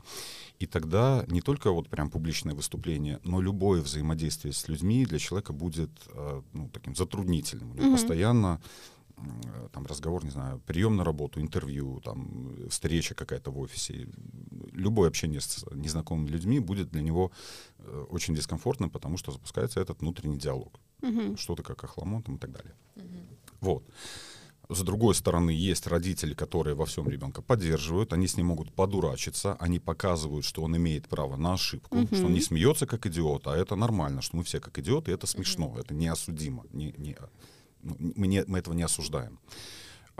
И 0.57 0.65
тогда 0.65 1.25
не 1.27 1.41
только 1.41 1.69
вот 1.71 1.89
прям 1.89 2.09
публичное 2.09 2.55
выступление, 2.55 3.19
но 3.23 3.39
любое 3.39 3.81
взаимодействие 3.83 4.51
с 4.51 4.67
людьми 4.67 5.05
для 5.05 5.19
человека 5.19 5.53
будет 5.53 5.91
э, 6.07 6.41
ну, 6.53 6.69
таким 6.73 6.95
затруднительным. 6.95 7.69
У 7.69 7.73
него 7.75 7.85
Мгм. 7.85 7.93
постоянно 7.97 8.59
там 9.71 9.85
разговор, 9.85 10.23
не 10.23 10.31
знаю, 10.31 10.59
прием 10.65 10.95
на 10.95 11.03
работу, 11.03 11.39
интервью, 11.41 12.01
там 12.03 12.55
э, 12.57 12.69
встреча 12.69 13.15
какая-то 13.15 13.51
в 13.51 13.59
офисе. 13.59 14.07
Любое 14.71 15.09
общение 15.09 15.39
с 15.41 15.65
незнакомыми 15.71 16.29
людьми 16.29 16.59
будет 16.59 16.89
для 16.89 17.01
него 17.01 17.31
э, 17.79 18.05
очень 18.09 18.35
дискомфортным, 18.35 18.89
потому 18.89 19.17
что 19.17 19.31
запускается 19.31 19.79
этот 19.79 20.01
внутренний 20.01 20.37
диалог. 20.37 20.79
Мгм. 21.01 21.37
Что 21.37 21.55
ты 21.55 21.63
как 21.63 21.83
охламон 21.83 22.23
там 22.23 22.35
и 22.35 22.39
так 22.39 22.51
далее. 22.51 22.73
Мгм. 22.95 23.27
Вот. 23.61 23.83
С 24.71 24.83
другой 24.83 25.15
стороны, 25.15 25.49
есть 25.49 25.87
родители, 25.87 26.35
которые 26.35 26.75
во 26.75 26.85
всем 26.85 27.09
ребенка 27.09 27.41
поддерживают, 27.41 28.13
они 28.13 28.27
с 28.27 28.37
ним 28.37 28.47
могут 28.47 28.71
подурачиться, 28.71 29.55
они 29.59 29.79
показывают, 29.79 30.45
что 30.45 30.61
он 30.61 30.77
имеет 30.77 31.07
право 31.07 31.37
на 31.37 31.53
ошибку, 31.53 31.97
Мгм. 31.97 32.15
что 32.15 32.25
он 32.27 32.33
не 32.33 32.41
смеется 32.41 32.85
как 32.85 33.07
идиот, 33.07 33.47
а 33.47 33.57
это 33.57 33.75
нормально, 33.75 34.21
что 34.21 34.37
мы 34.37 34.43
все 34.43 34.59
как 34.59 34.77
идиоты, 34.77 35.09
и 35.09 35.13
это 35.15 35.25
смешно, 35.25 35.75
это 35.79 35.95
неосудимо, 35.95 36.65
не, 36.71 36.93
не, 36.97 37.17
ну, 37.19 37.27
мы, 37.83 38.27
не- 38.27 38.43
мы 38.45 38.59
этого 38.59 38.73
не 38.73 38.83
осуждаем. 38.83 39.39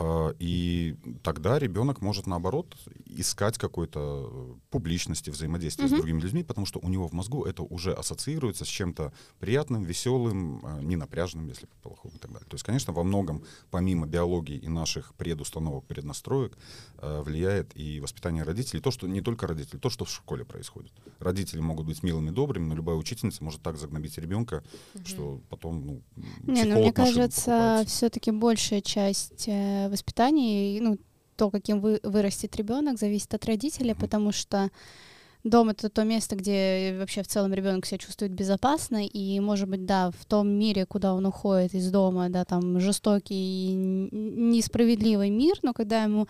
А, 0.02 0.34
И 0.40 0.96
тогда 1.24 1.60
ребенок 1.60 2.02
может, 2.02 2.26
наоборот, 2.26 2.78
искать 3.06 3.58
какой-то 3.58 4.30
э, 4.32 4.54
публичности, 4.70 5.30
взаимодействия 5.30 5.88
с 5.88 5.92
Мгм. 5.92 6.00
другими 6.00 6.22
людьми, 6.22 6.44
потому 6.44 6.66
что 6.66 6.80
у 6.80 6.88
него 6.88 7.08
в 7.08 7.12
мозгу 7.12 7.44
это 7.44 7.64
уже 7.64 7.92
ассоциируется 7.92 8.64
с 8.64 8.68
чем-то 8.68 9.12
приятным, 9.40 9.84
веселым, 9.84 10.62
э, 10.64 10.84
ненапряженным, 10.84 11.48
если 11.48 11.66
по-плохому 11.66 12.16
и 12.16 12.20
так 12.20 12.32
далее. 12.32 12.48
То 12.48 12.56
есть, 12.56 12.64
конечно, 12.66 12.94
во 12.94 13.04
многом, 13.04 13.44
помимо 13.72 14.08
биологии 14.08 14.56
и 14.58 14.70
наших 14.70 15.14
предустановок, 15.16 15.86
преднастроек, 15.86 16.58
э, 17.00 17.22
влияет 17.22 17.76
и 17.76 18.00
воспитание 18.00 18.44
родителей, 18.44 18.82
то, 18.82 18.92
что 18.92 19.08
не 19.08 19.22
только 19.22 19.48
родители, 19.48 19.80
то, 19.80 19.90
что 19.90 20.06
в 20.06 20.10
школе 20.10 20.46
происходит. 20.46 20.94
Родители 21.20 21.60
могут 21.60 21.86
быть 21.88 22.04
милыми, 22.04 22.30
добрыми, 22.30 22.68
но 22.68 22.76
любая 22.76 22.96
учительница 22.96 23.44
может 23.44 23.62
так 23.62 23.78
загнобить 23.78 24.18
ребенка, 24.18 24.64
что 25.04 25.42
потом 25.50 25.86
ну, 25.86 26.02
Не, 26.16 26.24
ну 26.44 26.54
психолог 26.54 26.78
мне 26.78 26.94
кажется, 26.94 27.84
все-таки 27.86 28.32
большая 28.32 28.82
часть 28.82 29.50
э, 29.90 29.92
воспитания, 29.92 30.78
и, 30.78 30.80
ну, 30.80 30.98
то, 31.36 31.50
каким 31.50 31.80
вы, 31.80 32.00
вырастет 32.04 32.56
ребенок, 32.58 33.00
зависит 33.00 33.34
от 33.34 33.46
родителей, 33.46 33.92
Мгм. 33.92 34.02
потому 34.02 34.32
что 34.32 34.70
дом 35.46 35.70
это 35.70 35.90
то 35.90 36.04
место, 36.04 36.36
где 36.36 36.98
вообще 37.00 37.24
в 37.24 37.28
целом 37.28 37.54
ребенок 37.54 37.86
себя 37.86 37.98
чувствует 37.98 38.34
безопасно, 38.34 39.06
и, 39.06 39.40
может 39.40 39.70
быть, 39.70 39.86
да, 39.86 40.12
в 40.12 40.26
том 40.26 40.50
мире, 40.50 40.86
куда 40.86 41.14
он 41.14 41.26
уходит 41.26 41.74
из 41.74 41.90
дома, 41.92 42.30
да, 42.30 42.44
там 42.44 42.80
жестокий 42.80 43.72
и 43.72 43.74
несправедливый 43.74 45.30
мир, 45.30 45.58
но 45.62 45.74
когда 45.74 46.04
ему, 46.04 46.28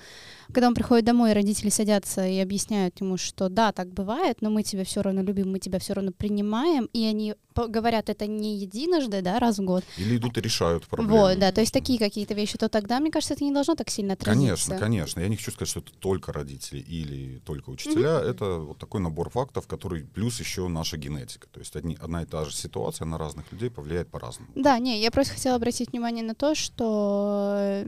когда 0.53 0.67
он 0.67 0.75
приходит 0.75 1.05
домой, 1.05 1.33
родители 1.33 1.69
садятся 1.69 2.27
и 2.27 2.37
объясняют 2.37 3.01
ему, 3.01 3.17
что 3.17 3.49
да, 3.49 3.71
так 3.71 3.89
бывает, 3.89 4.41
но 4.41 4.51
мы 4.51 4.63
тебя 4.63 4.83
все 4.83 5.01
равно 5.01 5.23
любим, 5.23 5.51
мы 5.51 5.59
тебя 5.59 5.79
все 5.79 5.93
равно 5.93 6.11
принимаем, 6.11 6.87
и 6.93 7.03
они 7.05 7.33
говорят 7.67 8.09
это 8.09 8.27
не 8.27 8.57
единожды, 8.57 9.21
да, 9.21 9.39
раз 9.39 9.59
в 9.59 9.63
год, 9.63 9.83
Или 9.97 10.17
идут 10.17 10.37
и 10.37 10.41
решают 10.41 10.87
проблемы. 10.87 11.19
вот, 11.19 11.39
да, 11.39 11.51
то 11.51 11.61
есть 11.61 11.73
такие 11.73 11.99
какие-то 11.99 12.33
вещи, 12.33 12.57
то 12.57 12.69
тогда, 12.69 12.99
мне 12.99 13.11
кажется, 13.11 13.33
это 13.33 13.43
не 13.43 13.51
должно 13.51 13.75
так 13.75 13.89
сильно 13.89 14.13
отразиться. 14.13 14.69
Конечно, 14.69 14.77
конечно. 14.77 15.19
Я 15.19 15.27
не 15.27 15.35
хочу 15.35 15.51
сказать, 15.51 15.69
что 15.69 15.79
это 15.79 15.91
только 15.93 16.31
родители 16.31 16.79
или 16.79 17.39
только 17.39 17.69
учителя. 17.69 18.19
Это 18.19 18.59
вот 18.59 18.77
такой 18.77 19.01
набор 19.01 19.29
фактов, 19.29 19.67
который 19.67 20.03
плюс 20.03 20.39
еще 20.39 20.67
наша 20.67 20.97
генетика. 20.97 21.47
То 21.47 21.59
есть 21.59 21.75
одни, 21.75 21.97
одна 21.99 22.23
и 22.23 22.25
та 22.25 22.45
же 22.45 22.55
ситуация 22.55 23.05
на 23.05 23.17
разных 23.17 23.51
людей 23.51 23.69
повлияет 23.69 24.09
по-разному. 24.09 24.49
Да, 24.55 24.77
не, 24.79 25.01
я 25.01 25.11
просто 25.11 25.33
хотела 25.33 25.55
обратить 25.55 25.91
внимание 25.91 26.23
на 26.23 26.35
то, 26.35 26.55
что 26.55 27.85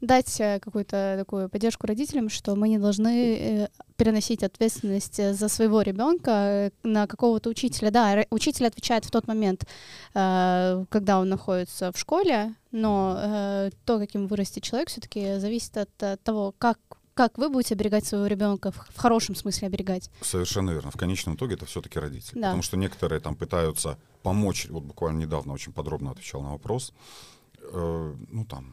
дать 0.00 0.40
э, 0.40 0.60
какую-то 0.60 1.16
такую 1.18 1.48
поддержку 1.48 1.86
родителям, 1.86 2.28
что 2.28 2.54
мы 2.54 2.68
не 2.68 2.78
должны 2.78 3.36
э, 3.36 3.68
переносить 3.96 4.42
ответственность 4.42 5.18
э, 5.18 5.34
за 5.34 5.48
своего 5.48 5.82
ребенка 5.82 6.70
на 6.82 7.06
какого-то 7.06 7.50
учителя. 7.50 7.90
Да, 7.90 8.24
учитель 8.30 8.66
отвечает 8.66 9.04
в 9.04 9.10
тот 9.10 9.26
момент, 9.26 9.64
когда 10.12 11.20
он 11.20 11.28
находится 11.28 11.92
в 11.92 11.98
школе, 11.98 12.54
но 12.70 13.70
то, 13.84 13.98
каким 13.98 14.26
вырастет 14.26 14.62
человек, 14.62 14.88
все-таки 14.88 15.38
зависит 15.38 15.76
от, 15.76 16.22
того, 16.22 16.54
как 16.58 16.78
как 17.14 17.36
вы 17.36 17.48
будете 17.48 17.74
оберегать 17.74 18.06
своего 18.06 18.28
ребенка, 18.28 18.70
в, 18.70 18.76
в 18.76 18.96
хорошем 18.96 19.34
смысле 19.34 19.66
оберегать. 19.66 20.08
Совершенно 20.20 20.70
верно. 20.70 20.92
В 20.92 20.96
конечном 20.96 21.34
итоге 21.34 21.56
это 21.56 21.66
все-таки 21.66 21.98
родители. 21.98 22.38
Да. 22.38 22.46
Потому 22.46 22.62
что 22.62 22.76
некоторые 22.76 23.18
там 23.18 23.34
пытаются 23.34 23.98
помочь. 24.22 24.68
Вот 24.70 24.84
буквально 24.84 25.22
недавно 25.22 25.52
очень 25.52 25.72
подробно 25.72 26.12
отвечал 26.12 26.42
на 26.42 26.52
вопрос. 26.52 26.92
Э, 27.72 28.14
ну 28.30 28.44
там 28.44 28.72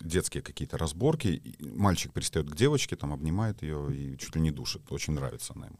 детские 0.00 0.42
какие-то 0.42 0.78
разборки. 0.78 1.42
Мальчик 1.60 2.12
пристает 2.12 2.50
к 2.50 2.56
девочке, 2.56 2.96
там 2.96 3.12
обнимает 3.12 3.62
ее 3.62 3.94
и 3.94 4.18
чуть 4.18 4.34
ли 4.36 4.42
не 4.42 4.50
душит. 4.50 4.82
Очень 4.90 5.14
нравится 5.14 5.52
она 5.56 5.66
ему. 5.66 5.78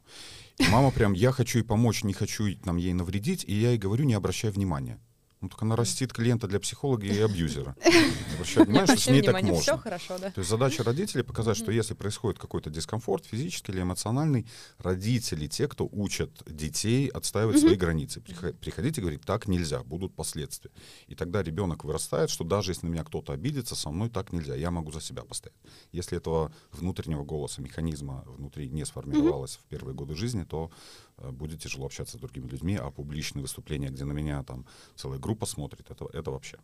И 0.57 0.67
мама 0.69 0.91
прям, 0.91 1.13
я 1.13 1.31
хочу 1.31 1.59
ей 1.59 1.63
помочь, 1.63 2.03
не 2.03 2.13
хочу 2.13 2.53
там, 2.55 2.77
ей 2.77 2.93
навредить, 2.93 3.43
и 3.47 3.53
я 3.53 3.69
ей 3.69 3.77
говорю, 3.77 4.05
не 4.05 4.13
обращай 4.13 4.51
внимания. 4.51 4.99
Ну, 5.43 5.49
так 5.49 5.61
она 5.61 5.75
растит 5.75 6.13
клиента 6.13 6.47
для 6.47 6.57
психолога 6.57 7.05
и 7.05 7.19
абьюзера. 7.19 7.75
Обращай 8.35 8.63
внимания, 8.63 8.85
что 8.87 8.97
с 8.97 9.07
ней 9.07 9.21
так 9.21 9.35
внимание, 9.35 9.59
все 9.61 9.71
можно. 9.73 9.83
хорошо, 9.83 10.17
да. 10.17 10.31
То 10.31 10.39
есть 10.39 10.49
задача 10.49 10.83
родителей 10.83 11.21
показать, 11.23 11.57
что 11.57 11.69
если 11.69 11.95
происходит 11.95 12.39
какой-то 12.39 12.69
дискомфорт, 12.69 13.25
физический 13.25 13.73
или 13.73 13.81
эмоциональный, 13.81 14.47
родители, 14.77 15.47
те, 15.47 15.67
кто 15.67 15.85
учат 15.91 16.31
детей 16.47 17.09
отстаивать 17.09 17.59
свои 17.59 17.75
границы. 17.75 18.21
Прихо- 18.21 18.53
Приходите 18.53 19.01
и 19.01 19.03
говорить, 19.03 19.21
так 19.25 19.47
нельзя, 19.49 19.83
будут 19.83 20.15
последствия. 20.15 20.71
И 21.07 21.15
тогда 21.15 21.43
ребенок 21.43 21.83
вырастает, 21.83 22.29
что 22.29 22.45
даже 22.45 22.71
если 22.71 22.87
на 22.87 22.91
меня 22.91 23.03
кто-то 23.03 23.33
обидится, 23.33 23.75
со 23.75 23.89
мной 23.89 24.09
так 24.09 24.31
нельзя, 24.31 24.55
я 24.55 24.71
могу 24.71 24.93
за 24.93 25.01
себя 25.01 25.23
постоять. 25.23 25.57
Если 25.91 26.17
этого 26.17 26.53
внутреннего 26.71 27.25
голоса, 27.25 27.61
механизма 27.61 28.23
внутри 28.27 28.69
не 28.69 28.85
сформировалось 28.85 29.57
в 29.57 29.65
первые 29.67 29.93
годы 29.93 30.15
жизни, 30.15 30.45
то 30.45 30.71
будет 31.31 31.61
тяжело 31.61 31.85
общаться 31.85 32.17
с 32.17 32.19
другими 32.19 32.47
людьми, 32.47 32.75
а 32.75 32.91
публичные 32.91 33.41
выступления, 33.41 33.89
где 33.89 34.05
на 34.05 34.13
меня 34.13 34.43
там 34.43 34.65
целая 34.95 35.19
группа 35.19 35.45
смотрит, 35.45 35.89
это, 35.89 36.05
это 36.13 36.31
вообще. 36.31 36.57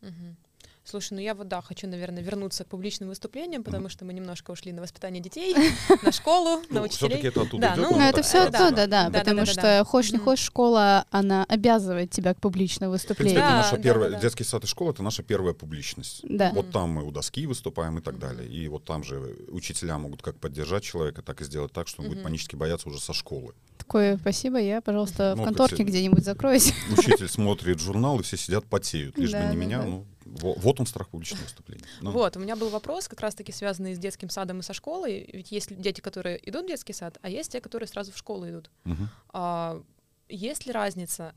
Мгм. 0.00 0.36
Слушай, 0.84 1.14
ну 1.14 1.20
я 1.20 1.34
вот, 1.34 1.46
да, 1.46 1.62
хочу, 1.62 1.86
наверное, 1.86 2.22
вернуться 2.24 2.64
к 2.64 2.66
публичным 2.66 3.08
выступлениям, 3.08 3.62
потому 3.62 3.88
что 3.88 4.04
мы 4.04 4.12
немножко 4.12 4.50
ушли 4.50 4.72
на 4.72 4.82
воспитание 4.82 5.22
детей, 5.22 5.54
на 6.02 6.10
школу, 6.10 6.60
на 6.70 6.80
Ну, 6.80 6.88
все-таки 6.88 7.14
учителей. 7.14 7.28
это 7.28 7.42
оттуда 7.42 7.66
идет. 7.68 7.76
ну, 7.76 7.90
Ну, 7.92 7.96
Ну, 7.98 8.02
это 8.02 8.22
все 8.22 8.50
да, 8.50 8.66
оттуда, 8.66 8.86
да. 8.88 9.10
потому 9.10 9.46
что 9.46 9.84
хочешь 9.86 10.10
не 10.12 10.18
хочешь, 10.18 10.44
школа, 10.44 11.06
она 11.10 11.44
обязывает 11.48 12.10
тебя 12.10 12.34
к 12.34 12.40
публичному 12.40 12.90
В 12.90 12.94
принципе, 12.96 13.14
выступлению. 13.14 13.40
Да, 13.40 13.56
наша 13.58 13.78
первая, 13.78 14.20
детский 14.20 14.42
сад 14.44 14.64
и 14.64 14.66
школа 14.66 14.90
это 14.90 15.02
наша 15.04 15.22
первая 15.22 15.54
публичность. 15.54 16.24
Вот 16.52 16.72
там 16.72 16.90
мы 16.90 17.04
у 17.04 17.12
доски 17.12 17.46
выступаем 17.46 17.98
и 17.98 18.00
так 18.02 18.18
далее. 18.18 18.48
И 18.48 18.66
вот 18.66 18.84
там 18.84 19.04
же 19.04 19.36
учителя 19.48 19.98
могут 19.98 20.20
как 20.22 20.36
поддержать 20.40 20.82
человека, 20.82 21.22
так 21.22 21.40
и 21.40 21.44
сделать 21.44 21.72
так, 21.72 21.86
что 21.86 22.02
он 22.02 22.08
будет 22.08 22.24
панически 22.24 22.56
бояться 22.56 22.88
уже 22.88 23.00
со 23.00 23.12
школы. 23.12 23.54
Такое 23.78 24.16
спасибо, 24.16 24.58
я, 24.60 24.80
пожалуйста, 24.80 25.34
Ну, 25.36 25.42
в 25.42 25.44
конторке 25.46 25.76
хоть- 25.76 25.86
где-нибудь 25.86 26.24
закроюсь. 26.24 26.72
Учитель 26.98 27.28
смотрит 27.28 27.78
журнал, 27.80 28.18
и 28.20 28.22
все 28.22 28.36
сидят, 28.36 28.64
потеют. 28.64 29.16
Лишь 29.18 29.30
бы 29.32 29.38
не 29.38 29.46
да, 29.46 29.52
меня. 29.54 29.78
да. 29.78 29.84
Ну, 29.86 30.06
вот 30.40 30.80
он 30.80 30.86
страх 30.86 31.08
публичного 31.08 31.44
выступления. 31.44 31.84
Ну, 32.00 32.10
Вот, 32.12 32.36
у 32.36 32.40
меня 32.40 32.56
был 32.56 32.70
вопрос, 32.70 33.08
как 33.08 33.20
раз-таки 33.20 33.52
связанный 33.52 33.94
с 33.94 33.98
детским 33.98 34.30
садом 34.30 34.60
и 34.60 34.62
со 34.62 34.72
школой. 34.72 35.28
Ведь 35.32 35.52
есть 35.52 35.74
дети, 35.80 36.00
которые 36.00 36.38
идут 36.48 36.64
в 36.64 36.68
детский 36.68 36.92
сад, 36.92 37.18
а 37.22 37.28
есть 37.28 37.52
те, 37.52 37.60
которые 37.60 37.86
сразу 37.86 38.12
в 38.12 38.16
школу 38.16 38.48
идут. 38.48 38.70
мгм. 38.84 39.08
А, 39.30 39.82
есть 40.28 40.66
ли 40.66 40.72
разница 40.72 41.34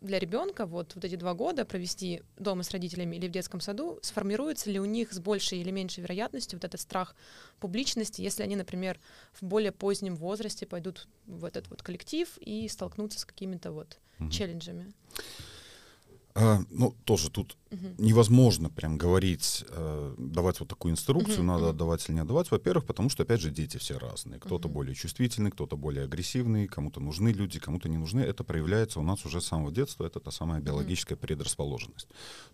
для 0.00 0.18
ребенка 0.18 0.66
вот, 0.66 0.94
вот 0.94 1.04
эти 1.04 1.14
два 1.16 1.32
года 1.32 1.64
провести 1.64 2.22
дома 2.36 2.62
с 2.62 2.70
родителями 2.70 3.16
или 3.16 3.26
в 3.26 3.30
детском 3.30 3.60
саду, 3.60 3.98
сформируется 4.02 4.70
ли 4.70 4.78
у 4.78 4.84
них 4.84 5.12
с 5.12 5.18
большей 5.18 5.60
или 5.60 5.70
меньшей 5.70 6.02
вероятностью 6.02 6.58
вот 6.58 6.64
этот 6.64 6.80
страх 6.80 7.16
публичности, 7.58 8.20
если 8.20 8.42
они, 8.42 8.54
например, 8.54 9.00
в 9.32 9.42
более 9.42 9.72
позднем 9.72 10.14
возрасте 10.16 10.66
пойдут 10.66 11.08
в 11.26 11.44
этот 11.44 11.70
вот 11.70 11.82
коллектив 11.82 12.28
и 12.38 12.68
столкнутся 12.68 13.18
с 13.20 13.24
какими-то 13.24 13.72
вот 13.72 13.98
Мгм. 14.18 14.30
челленджами? 14.30 14.92
А, 16.36 16.58
ну, 16.68 16.96
тоже 17.04 17.30
тут 17.30 17.56
Мгм. 17.70 17.94
невозможно 17.98 18.68
прям 18.68 18.98
говорить, 18.98 19.64
э, 19.68 20.14
давать 20.18 20.58
вот 20.58 20.68
такую 20.68 20.92
инструкцию, 20.92 21.38
Мгм, 21.38 21.46
надо 21.46 21.70
отдавать 21.70 22.08
или 22.08 22.16
не 22.16 22.22
отдавать. 22.22 22.50
Во-первых, 22.50 22.86
потому 22.86 23.08
что, 23.08 23.22
опять 23.22 23.40
же, 23.40 23.50
дети 23.50 23.76
все 23.76 23.98
разные. 23.98 24.40
Кто-то 24.40 24.66
Мгм. 24.68 24.74
более 24.74 24.94
чувствительный, 24.96 25.52
кто-то 25.52 25.76
более 25.76 26.04
агрессивный, 26.04 26.66
кому-то 26.66 26.98
нужны 27.00 27.28
люди, 27.28 27.60
кому-то 27.60 27.88
не 27.88 27.98
нужны. 27.98 28.20
Это 28.20 28.42
проявляется 28.42 28.98
у 28.98 29.04
нас 29.04 29.24
уже 29.24 29.40
с 29.40 29.46
самого 29.46 29.70
детства, 29.70 30.06
это 30.06 30.18
та 30.18 30.32
самая 30.32 30.60
биологическая 30.60 31.16
предрасположенность. 31.16 32.08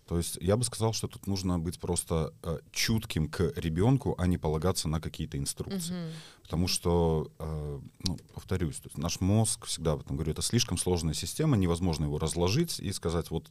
То 0.07 0.17
есть 0.17 0.37
я 0.41 0.57
бы 0.57 0.63
сказал, 0.63 0.93
что 0.93 1.07
тут 1.07 1.25
нужно 1.25 1.57
быть 1.57 1.79
просто 1.79 2.33
э, 2.43 2.59
чутким 2.71 3.29
к 3.29 3.51
ребенку, 3.55 4.13
а 4.19 4.27
не 4.27 4.37
полагаться 4.37 4.87
на 4.89 5.01
какие-то 5.01 5.37
инструкции. 5.39 5.93
Мгм. 5.93 6.11
Потому 6.51 6.67
что, 6.67 7.31
э, 7.39 7.79
ну, 8.03 8.17
повторюсь, 8.33 8.75
то 8.75 8.87
есть 8.89 8.97
наш 8.97 9.21
мозг, 9.21 9.67
всегда 9.67 9.93
об 9.93 10.01
этом 10.01 10.17
говорю, 10.17 10.33
это 10.33 10.41
слишком 10.41 10.77
сложная 10.77 11.13
система, 11.13 11.55
невозможно 11.55 12.03
его 12.03 12.19
разложить 12.19 12.77
и 12.81 12.91
сказать, 12.91 13.31
вот 13.31 13.49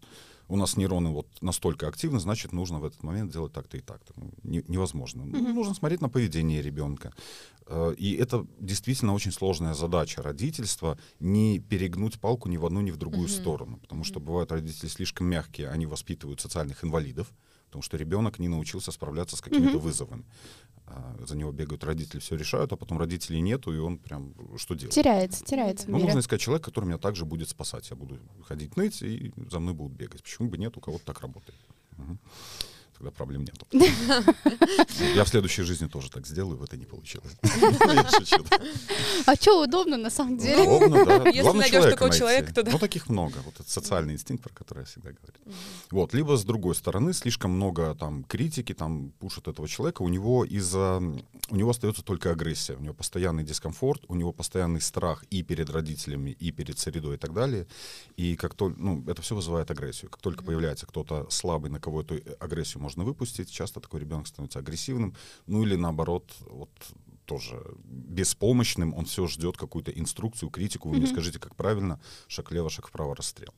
у 0.48 0.56
нас 0.56 0.76
нейроны 0.76 1.08
вот 1.08 1.26
настолько 1.40 1.88
активны, 1.88 2.20
значит, 2.20 2.52
нужно 2.52 2.78
в 2.78 2.84
этот 2.84 3.02
момент 3.02 3.32
делать 3.32 3.54
так-то 3.54 3.78
и 3.78 3.80
так-то. 3.80 4.12
Ну, 4.16 4.30
не- 4.42 4.62
невозможно. 4.68 5.24
Мгм. 5.24 5.54
Нужно 5.54 5.72
смотреть 5.74 6.02
на 6.02 6.10
поведение 6.10 6.60
ребенка. 6.60 7.14
Э, 7.66 7.94
И 7.96 8.16
это 8.16 8.46
действительно 8.60 9.14
очень 9.14 9.32
сложная 9.32 9.72
задача 9.72 10.20
родительства, 10.22 10.98
не 11.20 11.58
перегнуть 11.58 12.20
палку 12.20 12.50
ни 12.50 12.58
в 12.58 12.66
одну, 12.66 12.82
ни 12.82 12.90
в 12.90 12.98
другую 12.98 13.28
Мгм. 13.28 13.36
сторону. 13.40 13.78
Потому 13.78 14.04
что 14.04 14.20
бывают 14.20 14.52
родители 14.52 14.88
слишком 14.90 15.26
мягкие, 15.26 15.70
они 15.70 15.86
воспитывают 15.86 16.42
социальных 16.42 16.84
инвалидов, 16.84 17.32
потому 17.70 17.82
что 17.82 17.96
ребенок 17.96 18.40
не 18.40 18.48
научился 18.48 18.90
справляться 18.90 19.36
с 19.36 19.40
какими-то 19.40 19.74
Мгм. 19.76 19.80
вызовами. 19.80 20.24
А, 20.86 21.16
За 21.24 21.36
него 21.36 21.52
бегают 21.52 21.84
родители, 21.84 22.18
все 22.18 22.34
решают, 22.36 22.72
а 22.72 22.76
потом 22.76 22.98
родителей 22.98 23.40
нету, 23.40 23.72
и 23.72 23.78
он 23.78 23.96
прям 23.98 24.34
что 24.58 24.74
делать? 24.74 24.92
Теряется, 24.94 25.44
теряется 25.44 25.88
Ну, 25.88 25.98
нужно 25.98 26.18
искать 26.18 26.40
человека, 26.40 26.64
который 26.70 26.86
меня 26.86 26.98
также 26.98 27.24
будет 27.24 27.48
спасать. 27.48 27.88
Я 27.90 27.96
буду 27.96 28.18
ходить 28.44 28.76
ныть, 28.76 29.02
и 29.02 29.32
за 29.50 29.60
мной 29.60 29.72
будут 29.74 29.92
бегать. 29.96 30.22
Почему 30.24 30.48
бы 30.48 30.58
нет, 30.58 30.76
у 30.76 30.80
кого-то 30.80 31.04
так 31.04 31.20
работает. 31.20 31.58
Мгм. 31.96 32.18
Тогда 33.00 33.10
проблем 33.10 33.44
нету. 33.44 33.66
Я 35.14 35.24
в 35.24 35.28
следующей 35.28 35.62
жизни 35.62 35.88
тоже 35.88 36.10
так 36.10 36.26
сделаю, 36.26 36.58
в 36.58 36.62
этой 36.62 36.78
не 36.78 36.84
получилось. 36.84 37.32
А 39.26 39.34
что 39.34 39.62
удобно 39.62 39.96
на 39.96 40.10
самом 40.10 40.38
деле? 40.38 40.62
Удобно, 40.62 41.04
да. 41.04 41.30
Если 41.30 41.56
найдешь 41.56 41.84
такого 41.84 42.10
человека, 42.10 42.54
то 42.54 42.62
да. 42.62 42.72
Ну, 42.72 42.78
таких 42.78 43.08
много. 43.08 43.34
Вот 43.44 43.54
этот 43.54 43.68
социальный 43.68 44.14
инстинкт, 44.14 44.42
про 44.42 44.52
который 44.52 44.80
я 44.80 44.84
всегда 44.84 45.10
говорю. 45.10 45.56
Вот. 45.90 46.14
Либо, 46.14 46.36
с 46.36 46.44
другой 46.44 46.74
стороны, 46.74 47.12
слишком 47.12 47.52
много 47.52 47.94
там 47.94 48.24
критики, 48.24 48.74
там 48.74 49.12
пушат 49.18 49.48
этого 49.48 49.68
человека, 49.68 50.02
у 50.02 50.08
него 50.08 50.44
из-за... 50.44 51.02
У 51.50 51.56
него 51.56 51.70
остается 51.70 52.02
только 52.02 52.30
агрессия, 52.30 52.74
у 52.74 52.80
него 52.80 52.94
постоянный 52.94 53.44
дискомфорт, 53.44 54.02
у 54.08 54.14
него 54.14 54.32
постоянный 54.32 54.80
страх 54.80 55.24
и 55.30 55.42
перед 55.42 55.70
родителями, 55.70 56.30
и 56.30 56.52
перед 56.52 56.78
средой 56.78 57.14
и 57.14 57.18
так 57.18 57.32
далее. 57.32 57.66
И 58.16 58.36
как 58.36 58.54
то, 58.54 58.68
ну, 58.68 59.02
это 59.06 59.22
все 59.22 59.34
вызывает 59.34 59.70
агрессию. 59.70 60.10
Как 60.10 60.20
только 60.20 60.44
появляется 60.44 60.86
кто-то 60.86 61.26
слабый, 61.30 61.70
на 61.70 61.80
кого 61.80 62.02
эту 62.02 62.20
агрессию 62.40 62.82
можно 62.82 62.89
выпустить, 62.96 63.50
часто 63.50 63.80
такой 63.80 64.00
ребенок 64.00 64.26
становится 64.26 64.58
агрессивным, 64.58 65.14
ну 65.46 65.62
или 65.62 65.76
наоборот, 65.76 66.32
вот 66.48 66.70
тоже 67.24 67.62
беспомощным, 67.84 68.92
он 68.92 69.04
все 69.04 69.26
ждет 69.28 69.56
какую-то 69.56 69.92
инструкцию, 69.92 70.50
критику, 70.50 70.88
вы 70.88 70.96
мне 70.96 71.06
скажите, 71.06 71.38
как 71.38 71.54
правильно, 71.54 72.00
шаг 72.26 72.50
лево, 72.50 72.68
шаг 72.70 72.88
вправо, 72.88 73.14
расстрел. 73.14 73.54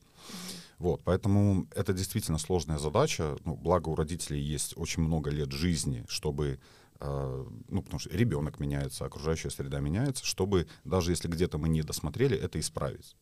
Вот, 0.77 1.01
поэтому 1.03 1.67
это 1.75 1.93
действительно 1.93 2.37
сложная 2.37 2.77
задача. 2.77 3.35
Ну, 3.45 3.55
благо 3.55 3.89
у 3.89 3.95
родителей 3.95 4.41
есть 4.41 4.73
очень 4.77 5.01
много 5.01 5.31
лет 5.31 5.51
жизни, 5.51 6.03
чтобы 6.07 6.59
э, 6.99 7.45
ну, 7.69 7.81
потому 7.81 7.99
что 7.99 8.09
ребенок 8.11 8.59
меняется, 8.59 9.05
окружающая 9.05 9.49
среда 9.49 9.79
меняется, 9.79 10.25
чтобы 10.25 10.67
даже 10.83 11.11
если 11.11 11.27
где-то 11.27 11.57
мы 11.57 11.69
не 11.69 11.81
досмотрели, 11.81 12.37
это 12.37 12.59
исправить. 12.59 13.15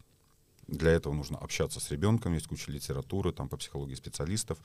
Для 0.71 0.91
этого 0.91 1.13
нужно 1.13 1.37
общаться 1.37 1.81
с 1.81 1.91
ребенком, 1.91 2.33
есть 2.33 2.47
куча 2.47 2.71
литературы 2.71 3.33
там 3.33 3.49
по 3.49 3.57
психологии 3.57 3.95
специалистов. 3.95 4.57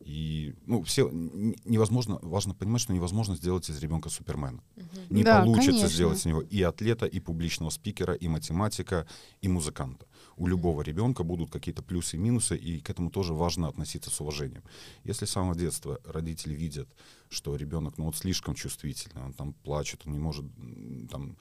И 0.00 0.54
ну, 0.66 0.82
все 0.82 1.10
невозможно, 1.12 2.18
важно 2.22 2.54
понимать, 2.54 2.80
что 2.80 2.94
невозможно 2.94 3.36
сделать 3.36 3.68
из 3.68 3.78
ребенка 3.78 4.08
супермена. 4.08 4.62
Не 5.10 5.22
Да, 5.22 5.42
получится 5.42 5.72
конечно. 5.72 5.88
сделать 5.88 6.18
из 6.18 6.24
него 6.24 6.40
и 6.40 6.62
атлета, 6.62 7.04
и 7.04 7.20
публичного 7.20 7.68
спикера, 7.68 8.14
и 8.14 8.26
математика, 8.26 9.06
и 9.42 9.48
музыканта. 9.48 10.06
У 10.36 10.46
любого 10.46 10.80
ребенка 10.80 11.24
будут 11.24 11.50
какие-то 11.50 11.82
плюсы 11.82 12.16
и 12.16 12.18
минусы, 12.18 12.56
и 12.56 12.80
к 12.80 12.88
этому 12.88 13.10
тоже 13.10 13.34
важно 13.34 13.68
относиться 13.68 14.10
с 14.10 14.20
уважением. 14.20 14.62
Если 15.04 15.26
с 15.26 15.30
самого 15.30 15.54
детства 15.54 16.00
родители 16.06 16.54
видят, 16.54 16.88
что 17.30 17.54
ребенок 17.56 17.96
ну, 17.96 18.04
вот 18.06 18.16
слишком 18.16 18.54
чувствительный, 18.54 19.22
он 19.24 19.32
там 19.32 19.52
плачет, 19.52 20.02
он 20.04 20.12
не 20.12 20.18
может 20.18 20.44
там 21.10 21.36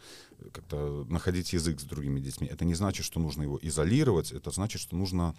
как-то 0.54 1.06
находить 1.10 1.52
язык 1.54 1.80
с 1.80 1.84
другими 1.84 2.20
детьми, 2.20 2.48
это 2.48 2.64
не 2.64 2.76
значит, 2.76 3.06
что 3.06 3.20
нужно 3.20 3.44
его 3.44 3.60
изолировать, 3.62 4.32
это 4.32 4.52
значит, 4.52 4.82
что 4.82 4.96
нужно 4.96 5.36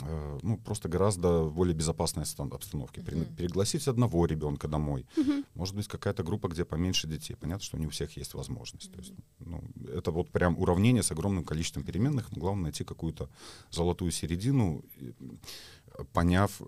э, 0.00 0.38
ну, 0.42 0.58
просто 0.58 0.88
гораздо 0.88 1.44
более 1.44 1.74
безопасной 1.74 2.26
стан- 2.26 2.52
обстановке. 2.52 3.00
При- 3.00 3.24
Пригласить 3.24 3.88
одного 3.88 4.26
ребенка 4.26 4.68
домой. 4.68 5.06
Может 5.54 5.76
быть, 5.76 5.86
какая-то 5.86 6.22
группа, 6.24 6.48
где 6.48 6.64
поменьше 6.64 7.06
детей. 7.08 7.36
Понятно, 7.36 7.64
что 7.64 7.78
не 7.78 7.86
у 7.86 7.90
всех 7.90 8.16
есть 8.16 8.34
возможность. 8.34 8.92
То 8.92 8.98
есть, 8.98 9.12
ну, 9.38 9.62
это 9.94 10.10
вот 10.10 10.30
прям 10.30 10.58
уравнение 10.58 11.02
с 11.02 11.12
огромным 11.12 11.44
количеством 11.44 11.84
переменных, 11.84 12.32
но 12.32 12.40
главное 12.40 12.64
найти 12.64 12.84
какую-то 12.84 13.28
золотую 13.70 14.10
середину, 14.10 14.84
э, 15.00 15.12
поняв, 16.12 16.60
э, 16.60 16.64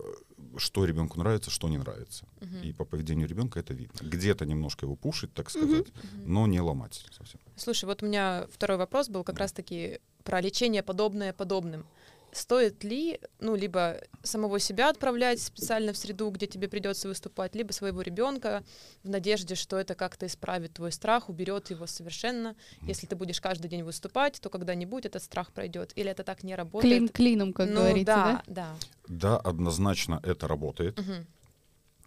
что 0.57 0.85
ребенку 0.85 1.19
нравится, 1.19 1.51
что 1.51 1.69
не 1.69 1.79
нравится. 1.79 2.27
И 2.63 2.73
по 2.73 2.85
поведению 2.85 3.29
ребенка 3.29 3.61
это 3.61 3.75
видно. 3.75 3.99
Где-то 4.09 4.47
немножко 4.47 4.87
его 4.87 4.97
пушить, 4.97 5.33
так 5.35 5.51
сказать, 5.51 5.87
но 6.27 6.47
не 6.47 6.61
ломать 6.61 7.05
совсем. 7.17 7.41
Слушай, 7.57 7.87
вот 7.87 8.03
у 8.03 8.07
меня 8.07 8.47
второй 8.53 8.79
вопрос 8.79 9.09
был 9.09 9.25
как 9.25 9.39
раз-таки 9.39 10.01
про 10.23 10.41
лечение 10.41 10.83
подобное 10.83 11.33
подобным. 11.33 11.87
Стоит 12.35 12.83
ли, 12.83 13.21
ну, 13.39 13.55
либо 13.55 14.01
самого 14.25 14.59
себя 14.59 14.91
отправлять 14.91 15.41
специально 15.41 15.93
в 15.93 15.97
среду, 15.97 16.31
где 16.31 16.49
тебе 16.49 16.67
придется 16.67 17.07
выступать, 17.07 17.55
либо 17.55 17.71
своего 17.71 18.03
ребенка 18.03 18.65
в 19.05 19.09
надежде, 19.09 19.55
что 19.55 19.79
это 19.79 19.95
как-то 19.95 20.27
исправит 20.27 20.75
твой 20.75 20.91
страх, 20.91 21.29
уберет 21.29 21.71
его 21.71 21.87
совершенно. 21.87 22.57
Если 22.83 23.07
ты 23.07 23.15
будешь 23.15 23.41
каждый 23.41 23.69
день 23.69 23.85
выступать, 23.85 24.41
то 24.41 24.51
когда-нибудь 24.51 25.07
этот 25.07 25.23
страх 25.23 25.53
пройдет. 25.53 25.93
Или 25.95 26.11
это 26.11 26.25
так 26.25 26.43
не 26.43 26.57
работает? 26.57 26.93
Клин 26.93 27.09
клином, 27.09 27.53
как 27.53 27.69
ну, 27.69 27.77
говорится, 27.77 28.05
да, 28.05 28.43
да? 28.47 28.47
да. 28.47 28.77
Да, 29.07 29.37
однозначно 29.37 30.21
это 30.25 30.49
работает. 30.49 30.99
Мгм. 30.99 31.27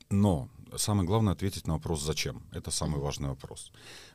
Но 0.09 0.49
самое 0.75 1.05
главное 1.07 1.33
ответить 1.33 1.67
на 1.67 1.73
вопрос 1.73 2.01
«зачем?». 2.01 2.41
Это 2.51 2.71
самый 2.71 2.99
важный 2.99 3.29
вопрос. 3.29 3.71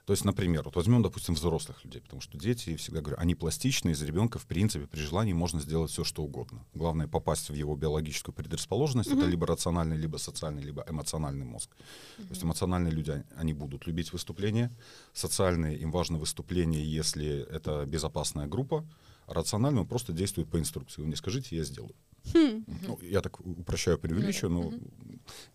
То 0.07 0.13
есть, 0.13 0.25
например, 0.25 0.63
вот 0.65 0.77
возьмем, 0.77 1.03
допустим, 1.03 1.35
взрослых 1.35 1.85
людей, 1.85 2.01
потому 2.01 2.21
что 2.21 2.39
дети, 2.39 2.71
я 2.71 2.77
всегда 2.77 3.01
говорю, 3.01 3.17
они 3.21 3.35
пластичны, 3.35 3.91
из 3.91 4.03
ребенка, 4.03 4.39
в 4.39 4.47
принципе, 4.47 4.87
при 4.87 5.01
желании 5.01 5.33
можно 5.33 5.61
сделать 5.61 5.91
все, 5.91 6.03
что 6.03 6.23
угодно. 6.23 6.65
Главное 6.75 7.09
попасть 7.09 7.51
в 7.51 7.55
его 7.55 7.77
биологическую 7.77 8.35
предрасположенность, 8.35 9.11
это 9.11 9.27
либо 9.27 9.47
рациональный, 9.47 9.97
либо 9.97 10.17
социальный, 10.17 10.63
либо 10.63 10.85
эмоциональный 10.89 11.45
мозг. 11.45 11.71
То 12.17 12.27
есть 12.31 12.43
эмоциональные 12.43 12.93
люди, 12.93 13.11
они- 13.11 13.25
они 13.37 13.53
будут 13.53 13.87
любить 13.87 14.13
выступления, 14.13 14.71
социальные, 15.13 15.79
им 15.79 15.91
важно 15.93 16.19
выступление, 16.19 16.85
если 16.85 17.47
это 17.51 17.85
безопасная 17.87 18.47
группа, 18.47 18.85
а 19.27 19.35
рациональный 19.35 19.81
он 19.83 19.87
просто 19.87 20.13
действует 20.13 20.49
по 20.49 20.59
инструкции. 20.59 21.01
Вы 21.01 21.07
мне 21.09 21.17
скажите, 21.17 21.57
я 21.57 21.65
сделаю. 21.65 21.95
Ну, 22.35 22.99
я 23.03 23.21
так 23.21 23.41
упрощаю, 23.41 23.99
преувеличиваю, 23.99 24.53
но 24.53 24.73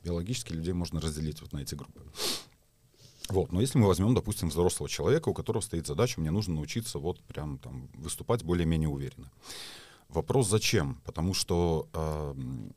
биологически 0.03 0.53
людей 0.53 0.73
можно 0.73 0.99
разделить 0.99 1.41
вот 1.41 1.53
на 1.53 1.59
эти 1.59 1.75
группы. 1.75 2.01
Вот, 3.29 3.51
но 3.51 3.59
если 3.59 3.77
мы 3.77 3.87
возьмем, 3.87 4.13
допустим, 4.15 4.49
взрослого 4.49 4.89
человека, 4.89 5.29
у 5.29 5.33
которого 5.33 5.61
стоит 5.61 5.85
задача, 5.85 6.21
мне 6.21 6.31
нужно 6.31 6.55
научиться 6.55 6.97
вот 6.97 7.19
прям 7.23 7.57
там 7.57 7.89
выступать 7.93 8.43
более-менее 8.43 8.87
уверенно. 8.87 9.31
Вопрос 10.07 10.47
зачем? 10.47 11.01
Потому 11.03 11.33
что 11.33 11.89
эм, 11.93 12.73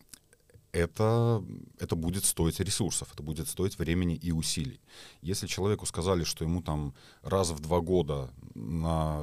это, 0.72 1.44
это 1.78 1.94
будет 1.94 2.24
стоить 2.24 2.58
ресурсов, 2.60 3.12
это 3.12 3.22
будет 3.22 3.48
стоить 3.48 3.78
времени 3.78 4.16
и 4.16 4.32
усилий. 4.32 4.80
Если 5.22 5.46
человеку 5.46 5.86
сказали, 5.86 6.24
что 6.24 6.44
ему 6.44 6.62
там 6.62 6.94
раз 7.22 7.50
в 7.50 7.60
два 7.60 7.80
года 7.80 8.30
на, 8.54 9.20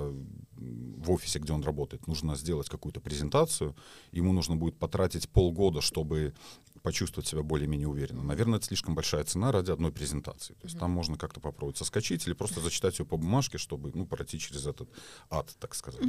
в 0.58 1.12
офисе, 1.12 1.39
где 1.39 1.54
он 1.54 1.63
работает, 1.63 2.08
нужно 2.08 2.36
сделать 2.36 2.70
какую-то 2.70 3.00
презентацию, 3.00 3.76
ему 4.12 4.34
нужно 4.34 4.56
будет 4.56 4.78
потратить 4.78 5.30
полгода, 5.30 5.82
чтобы 5.82 6.34
почувствовать 6.82 7.28
себя 7.28 7.43
более-менее 7.43 7.88
уверенно. 7.88 8.24
Наверное, 8.24 8.58
это 8.58 8.67
слишком 8.67 8.96
большая 8.96 9.24
цена 9.24 9.52
ради 9.52 9.72
одной 9.72 9.91
презентации. 9.91 10.54
То 10.54 10.67
есть 10.67 10.80
там 10.80 10.91
можно 10.91 11.17
как-то 11.17 11.39
попробовать 11.39 11.78
соскочить 11.78 12.26
или 12.28 12.34
просто 12.34 12.62
зачитать 12.62 13.00
ее 13.00 13.06
по 13.06 13.17
бумажке, 13.17 13.58
чтобы 13.58 13.91
ну, 13.93 14.06
пройти 14.06 14.39
через 14.39 14.65
этот 14.65 14.89
ад, 15.30 15.54
так 15.60 15.76
сказать. 15.76 16.02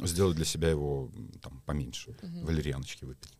Сделать 0.00 0.36
для 0.36 0.44
себя 0.44 0.70
его 0.70 1.10
там 1.42 1.60
поменьше. 1.66 2.16
Валерьяночки 2.22 3.04
выпить. 3.04 3.32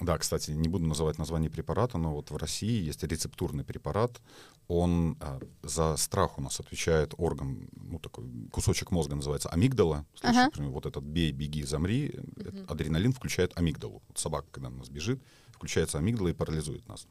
Да, 0.00 0.16
кстати, 0.18 0.52
не 0.52 0.68
буду 0.68 0.86
называть 0.86 1.18
название 1.18 1.50
препарата, 1.50 1.98
но 1.98 2.14
вот 2.14 2.30
в 2.30 2.36
России 2.36 2.84
есть 2.84 3.02
рецептурный 3.02 3.64
препарат. 3.64 4.20
Он 4.68 5.16
а, 5.20 5.40
за 5.62 5.96
страх 5.96 6.38
у 6.38 6.42
нас 6.42 6.60
отвечает 6.60 7.14
орган, 7.16 7.68
ну 7.72 7.98
такой 7.98 8.24
кусочек 8.52 8.90
мозга 8.90 9.16
называется 9.16 9.48
амигдала. 9.48 10.04
Случае, 10.14 10.30
Ага. 10.40 10.44
например, 10.46 10.70
вот 10.70 10.86
этот 10.86 11.02
бей, 11.02 11.32
беги, 11.32 11.64
замри, 11.64 12.12
э, 12.36 12.64
адреналин 12.68 13.12
включает 13.12 13.56
амигдалу. 13.58 14.02
Вот 14.08 14.18
собака, 14.18 14.46
когда 14.50 14.70
на 14.70 14.76
нас 14.78 14.88
бежит, 14.88 15.20
включается 15.52 15.98
амигдала 15.98 16.28
и 16.28 16.32
парализует 16.32 16.86
нас. 16.86 17.06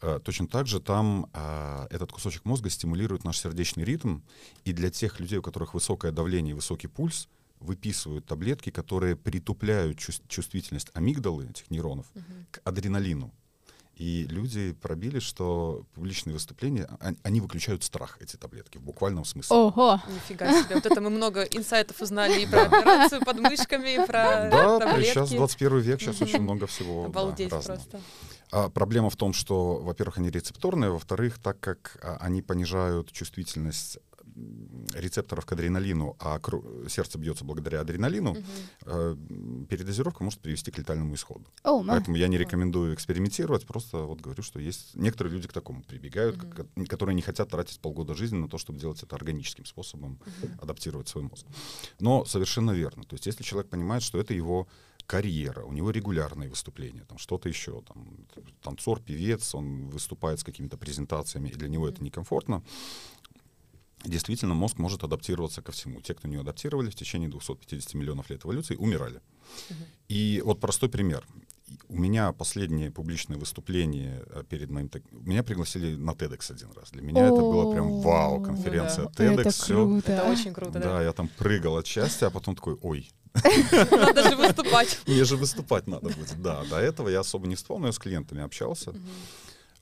Э, 0.00 0.18
Точно 0.24 0.48
так 0.48 0.66
же 0.66 0.80
там 0.80 1.28
а, 1.32 1.86
этот 1.90 2.10
кусочек 2.12 2.44
мозга 2.44 2.70
стимулирует 2.70 3.24
наш 3.24 3.38
сердечный 3.38 3.84
ритм, 3.84 4.20
и 4.64 4.72
для 4.72 4.90
тех 4.90 5.20
людей, 5.20 5.38
у 5.38 5.42
которых 5.42 5.74
высокое 5.74 6.12
давление 6.12 6.52
и 6.52 6.54
высокий 6.54 6.88
пульс, 6.88 7.28
выписывают 7.60 8.26
таблетки, 8.26 8.70
которые 8.70 9.16
притупляют 9.16 9.98
чувс- 9.98 10.22
чувствительность 10.28 10.90
амигдалы, 10.94 11.46
этих 11.48 11.70
нейронов, 11.70 12.06
к 12.50 12.60
адреналину. 12.64 13.32
И 13.96 14.26
люди 14.28 14.72
пробили, 14.72 15.20
что 15.20 15.86
публичные 15.94 16.34
выступления, 16.34 16.88
а- 16.98 17.12
они 17.22 17.40
выключают 17.40 17.84
страх, 17.84 18.16
эти 18.20 18.34
таблетки, 18.36 18.78
в 18.78 18.82
буквальном 18.82 19.24
смысле. 19.24 19.54
Ого! 19.56 20.00
Нифига 20.08 20.50
себе. 20.64 20.74
Вот 20.74 20.86
это 20.86 21.00
мы 21.00 21.10
много 21.10 21.42
инсайтов 21.44 22.00
узнали 22.02 22.42
и 22.42 22.46
про 22.46 22.62
операцию 22.62 23.24
под 23.24 23.38
мышками, 23.38 23.94
и 23.94 24.06
про 24.06 24.48
Да, 24.50 24.78
таблетки. 24.80 25.10
сейчас 25.10 25.30
21 25.30 25.78
век, 25.78 26.00
сейчас 26.00 26.20
очень 26.20 26.40
много 26.42 26.66
всего 26.66 27.04
Обалдеть 27.04 27.52
разного. 27.52 27.76
просто. 27.78 28.00
А 28.50 28.68
проблема 28.68 29.10
в 29.10 29.16
том, 29.16 29.32
что, 29.32 29.76
во-первых, 29.76 30.18
они 30.18 30.28
рецепторные, 30.30 30.90
во-вторых, 30.90 31.38
так 31.38 31.60
как 31.60 31.96
а, 32.02 32.16
они 32.20 32.42
понижают 32.42 33.12
чувствительность 33.12 33.98
рецепторов 34.94 35.44
к 35.46 35.52
адреналину, 35.52 36.16
а 36.18 36.40
сердце 36.88 37.18
бьется 37.18 37.44
благодаря 37.44 37.80
адреналину, 37.80 38.36
э, 38.84 39.16
м, 39.30 39.66
передозировка 39.66 40.24
может 40.24 40.40
привести 40.40 40.70
к 40.70 40.78
летальному 40.78 41.14
исходу. 41.14 41.44
О, 41.62 41.82
ма. 41.82 41.94
Поэтому 41.94 42.16
я 42.16 42.28
не 42.28 42.38
рекомендую 42.38 42.94
экспериментировать, 42.94 43.66
просто 43.66 43.98
вот 43.98 44.20
говорю, 44.20 44.42
что 44.42 44.60
есть 44.60 44.94
некоторые 44.96 45.34
люди 45.34 45.48
к 45.48 45.52
такому 45.52 45.82
прибегают, 45.82 46.36
как- 46.36 46.88
которые 46.88 47.14
не 47.14 47.22
хотят 47.22 47.48
тратить 47.50 47.80
полгода 47.80 48.14
жизни 48.14 48.36
на 48.38 48.48
то, 48.48 48.58
чтобы 48.58 48.78
делать 48.78 49.02
это 49.02 49.16
органическим 49.16 49.64
способом, 49.64 50.18
адаптировать 50.60 51.08
свой 51.08 51.24
мозг. 51.24 51.46
Но 52.00 52.24
совершенно 52.24 52.72
верно. 52.72 53.04
То 53.04 53.14
есть 53.14 53.26
если 53.26 53.44
человек 53.44 53.70
понимает, 53.70 54.02
что 54.02 54.18
это 54.18 54.34
его 54.34 54.66
карьера, 55.06 55.64
у 55.64 55.72
него 55.72 55.90
регулярные 55.90 56.48
выступления, 56.48 57.04
там 57.04 57.18
что-то 57.18 57.48
еще, 57.48 57.82
там, 57.82 58.06
танцор, 58.62 59.00
певец, 59.00 59.54
он 59.54 59.90
выступает 59.90 60.40
с 60.40 60.44
какими-то 60.44 60.76
презентациями, 60.78 61.50
и 61.50 61.54
для 61.54 61.68
него 61.68 61.86
это 61.88 62.02
некомфортно, 62.02 62.62
действительно 64.04 64.54
мозг 64.54 64.78
может 64.78 65.04
адаптироваться 65.04 65.62
ко 65.62 65.72
всему. 65.72 66.00
Те, 66.00 66.14
кто 66.14 66.28
не 66.28 66.36
адаптировали 66.36 66.90
в 66.90 66.94
течение 66.94 67.28
250 67.28 67.94
миллионов 67.94 68.30
лет 68.30 68.44
эволюции, 68.44 68.76
умирали. 68.76 69.20
И 70.08 70.42
вот 70.44 70.60
простой 70.60 70.88
пример. 70.88 71.24
у 71.88 71.96
меня 71.96 72.32
последнее 72.32 72.90
публичное 72.90 73.38
выступление 73.38 74.22
э, 74.26 74.42
перед 74.48 74.70
моим... 74.70 74.90
Меня 75.10 75.42
пригласили 75.42 75.96
на 75.96 76.10
TEDx 76.10 76.52
один 76.52 76.70
раз. 76.72 76.90
Для 76.90 77.02
меня 77.02 77.26
это 77.26 77.36
было 77.36 77.72
прям 77.72 78.00
вау, 78.00 78.42
конференция 78.42 79.06
TEDx. 79.06 79.40
Это 79.40 79.66
круто. 79.66 80.12
Это 80.12 80.24
очень 80.24 80.52
круто, 80.52 80.72
да. 80.72 80.80
Да, 80.80 81.02
я 81.02 81.12
там 81.12 81.28
прыгал 81.28 81.76
от 81.76 81.86
счастья, 81.86 82.26
а 82.26 82.30
потом 82.30 82.54
такой, 82.54 82.76
ой, 82.82 83.10
Надо 83.34 84.30
же 84.30 84.36
выступать. 84.36 85.00
мне 85.06 85.24
же 85.24 85.36
выступать 85.36 85.86
надо 85.88 86.10
будет. 86.10 86.40
Да, 86.40 86.62
до 86.70 86.78
этого 86.78 87.08
я 87.08 87.20
особо 87.20 87.46
не 87.48 87.56
вспомнил, 87.56 87.86
я 87.86 87.92
с 87.92 87.98
клиентами 87.98 88.42
общался. 88.42 88.94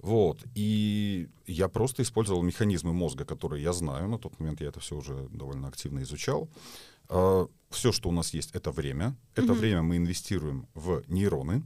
Вот. 0.03 0.45
И 0.55 1.29
я 1.47 1.69
просто 1.69 2.03
использовал 2.03 2.43
механизмы 2.43 2.93
мозга, 2.93 3.25
которые 3.25 3.63
я 3.63 3.73
знаю. 3.73 4.09
На 4.09 4.19
тот 4.19 4.39
момент 4.41 4.61
я 4.61 4.69
это 4.69 4.81
все 4.81 4.97
уже 4.97 5.29
довольно 5.31 5.69
активно 5.69 6.03
изучал. 6.03 6.49
Все, 7.71 7.93
что 7.93 8.09
у 8.09 8.13
нас 8.13 8.35
есть, 8.35 8.51
это 8.53 8.71
время. 8.73 9.17
Это 9.37 9.55
время 9.55 9.83
мы 9.83 9.97
инвестируем 9.97 10.67
в 10.75 11.03
нейроны. 11.09 11.63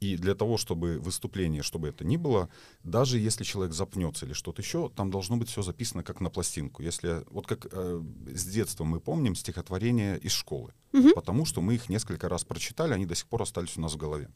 И 0.00 0.16
для 0.16 0.34
того, 0.34 0.56
чтобы 0.56 0.98
выступление, 0.98 1.62
чтобы 1.62 1.88
это 1.88 2.04
ни 2.04 2.16
было, 2.18 2.48
даже 2.82 3.18
если 3.18 3.42
человек 3.44 3.74
запнется 3.74 4.26
или 4.26 4.34
что-то 4.34 4.60
еще, 4.60 4.90
там 4.90 5.10
должно 5.10 5.36
быть 5.36 5.48
все 5.48 5.62
записано 5.62 6.02
как 6.02 6.20
на 6.20 6.30
пластинку. 6.30 6.82
Если 6.82 7.22
вот 7.30 7.46
как 7.46 7.66
э, 7.72 8.02
с 8.34 8.44
детства 8.44 8.84
мы 8.84 9.00
помним 9.00 9.34
стихотворения 9.34 10.16
из 10.16 10.32
школы, 10.32 10.74
потому 11.14 11.46
что 11.46 11.62
мы 11.62 11.74
их 11.74 11.88
несколько 11.88 12.28
раз 12.28 12.44
прочитали, 12.44 12.92
они 12.92 13.06
до 13.06 13.14
сих 13.14 13.26
пор 13.26 13.42
остались 13.42 13.78
у 13.78 13.80
нас 13.80 13.94
в 13.94 13.96
голове. 13.96 14.28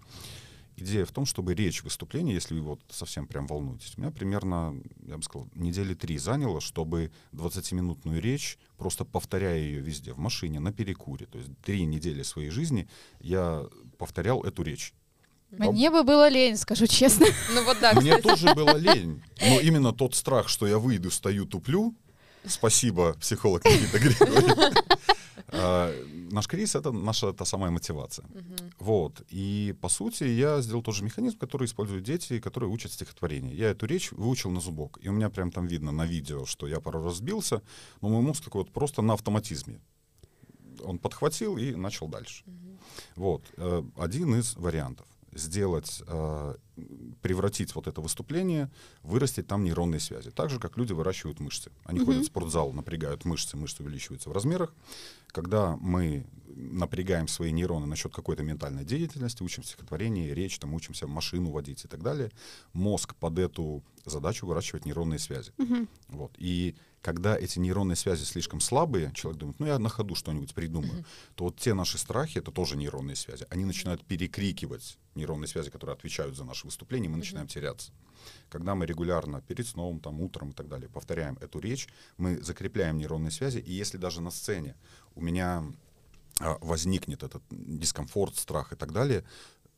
Идея 0.81 1.05
в 1.05 1.11
том, 1.11 1.27
чтобы 1.27 1.55
речь 1.55 1.83
выступления, 1.83 2.35
если 2.35 2.55
вы 2.55 2.61
вот 2.61 2.81
совсем 2.88 3.27
прям 3.27 3.49
волнуетесь, 3.49 3.95
у 3.97 4.01
меня 4.01 4.12
примерно, 4.12 4.81
я 5.07 5.17
бы 5.17 5.23
сказал, 5.25 5.49
недели 5.57 5.93
три 5.95 6.19
заняло, 6.19 6.61
чтобы 6.61 7.11
20-минутную 7.33 8.21
речь, 8.21 8.59
просто 8.77 9.05
повторяя 9.05 9.59
ее 9.59 9.81
везде, 9.81 10.12
в 10.12 10.19
машине, 10.19 10.61
на 10.61 10.73
перекуре, 10.73 11.27
то 11.27 11.38
есть 11.38 11.51
три 11.64 11.85
недели 11.85 12.23
своей 12.23 12.51
жизни 12.51 12.88
я 13.19 13.67
повторял 13.99 14.45
эту 14.45 14.62
речь. 14.62 14.95
Мне 15.51 15.91
бы 15.91 16.05
было 16.05 16.29
лень, 16.29 16.57
скажу 16.57 16.87
честно. 16.87 17.27
Ну 17.53 17.64
вот 17.64 17.79
да, 17.81 17.95
Мне 17.95 18.19
тоже 18.19 18.55
было 18.55 18.77
лень. 18.77 19.21
Но 19.41 19.59
именно 19.59 19.93
тот 19.93 20.14
страх, 20.14 20.49
что 20.49 20.69
я 20.69 20.79
выйду, 20.79 21.11
стою, 21.11 21.45
туплю, 21.45 21.93
спасибо, 22.47 23.14
психолог 23.14 23.64
Никита 23.64 23.99
Григорьев. 23.99 24.75
Наш 26.31 26.47
кризис— 26.47 26.75
это 26.77 26.93
наша 26.93 27.33
та 27.33 27.45
самая 27.45 27.71
мотивация. 27.71 28.27
Вот. 28.79 29.23
И, 29.31 29.75
по 29.81 29.88
сути, 29.88 30.25
я 30.25 30.61
сделал 30.62 30.83
тот 30.83 30.95
же 30.95 31.05
механизм, 31.05 31.38
который 31.38 31.64
используют 31.64 32.05
дети, 32.05 32.41
которые 32.41 32.71
учат 32.71 32.93
стихотворение. 32.93 33.55
Я 33.57 33.71
эту 33.71 33.87
речь 33.87 34.12
выучил 34.12 34.51
на 34.51 34.61
зубок. 34.61 34.99
И 35.03 35.09
у 35.09 35.12
меня 35.12 35.29
прям 35.31 35.51
там 35.51 35.67
видно 35.67 35.93
на 35.93 36.07
видео, 36.07 36.45
что 36.45 36.67
я 36.67 36.81
пару 36.81 37.03
раз 37.03 37.17
сбился, 37.17 37.61
но 38.01 38.09
мой 38.09 38.23
мозг 38.23 38.45
такой 38.45 38.62
вот 38.62 38.73
просто 38.73 39.03
на 39.03 39.12
автоматизме. 39.12 39.81
Он 40.85 40.99
подхватил 40.99 41.59
и 41.59 41.75
начал 41.75 42.09
дальше. 42.09 42.45
Вот. 43.17 43.43
э, 43.57 43.83
Один 43.97 44.35
из 44.35 44.57
вариантов 44.57 45.07
сделать, 45.38 46.03
э, 46.07 46.55
превратить 47.22 47.74
вот 47.74 47.87
это 47.87 48.01
выступление, 48.01 48.70
вырастить 49.03 49.46
там 49.46 49.64
нейронные 49.64 50.01
связи. 50.01 50.31
Так 50.31 50.51
же, 50.51 50.61
как 50.61 50.77
люди 50.77 50.92
выращивают 50.92 51.40
мышцы. 51.40 51.70
Они 51.85 51.98
ходят 52.01 52.22
в 52.22 52.27
спортзал, 52.27 52.72
напрягают 52.72 53.24
мышцы, 53.24 53.57
мышцы 53.57 53.83
увеличиваются 53.83 54.31
в 54.31 54.33
размерах. 54.33 54.74
Когда 55.29 55.77
мы 55.77 56.27
напрягаем 56.59 57.29
свои 57.29 57.53
нейроны 57.53 57.87
насчет 57.87 58.12
какой-то 58.12 58.42
ментальной 58.42 58.85
деятельности, 58.85 59.42
учим 59.42 59.62
стихотворение, 59.62 60.35
речь, 60.35 60.59
там, 60.59 60.75
учимся 60.75 61.07
машину 61.07 61.51
водить 61.51 61.85
и 61.85 61.88
так 61.88 62.03
далее, 62.03 62.31
мозг 62.73 63.14
под 63.14 63.38
эту 63.38 63.83
задачу 64.05 64.47
выращивает 64.47 64.85
нейронные 64.85 65.18
связи. 65.18 65.53
Вот. 66.09 66.33
И 66.38 66.75
когда 67.01 67.38
эти 67.38 67.59
нейронные 67.59 67.97
связи 67.97 68.25
слишком 68.25 68.61
слабые, 68.61 69.12
человек 69.14 69.38
думает, 69.38 69.61
ну 69.61 69.66
я 69.66 69.79
на 69.79 69.88
ходу 69.88 70.14
что-нибудь 70.14 70.55
придумаю, 70.55 71.05
то 71.37 71.44
вот 71.44 71.57
те 71.57 71.75
наши 71.75 71.97
страхи, 71.97 72.38
это 72.38 72.51
тоже 72.51 72.77
нейронные 72.77 73.16
связи, 73.16 73.47
они 73.51 73.64
начинают 73.64 74.05
перекрикивать 74.05 74.99
нейронные 75.14 75.49
связи, 75.49 75.71
которые 75.71 75.94
отвечают 75.94 76.37
за 76.37 76.44
наше 76.44 76.66
выступление, 76.66 77.09
мы 77.09 77.18
начинаем 77.18 77.47
теряться. 77.47 77.92
Когда 78.51 78.75
мы 78.75 78.85
регулярно 78.85 79.40
перед 79.42 79.66
сном, 79.66 80.01
там, 80.01 80.21
утром 80.21 80.51
и 80.51 80.53
так 80.53 80.68
далее 80.68 80.88
повторяем 80.88 81.38
эту 81.40 81.61
речь, 81.61 81.88
мы 82.16 82.42
закрепляем 82.42 82.97
нейронные 82.99 83.31
связи, 83.31 83.59
и 83.59 83.73
если 83.73 83.97
даже 83.97 84.21
на 84.21 84.31
сцене 84.31 84.75
у 85.14 85.21
меня 85.21 85.64
возникнет 86.40 87.22
этот 87.22 87.42
дискомфорт, 87.51 88.37
страх 88.37 88.72
и 88.72 88.77
так 88.77 88.92
далее, 88.92 89.24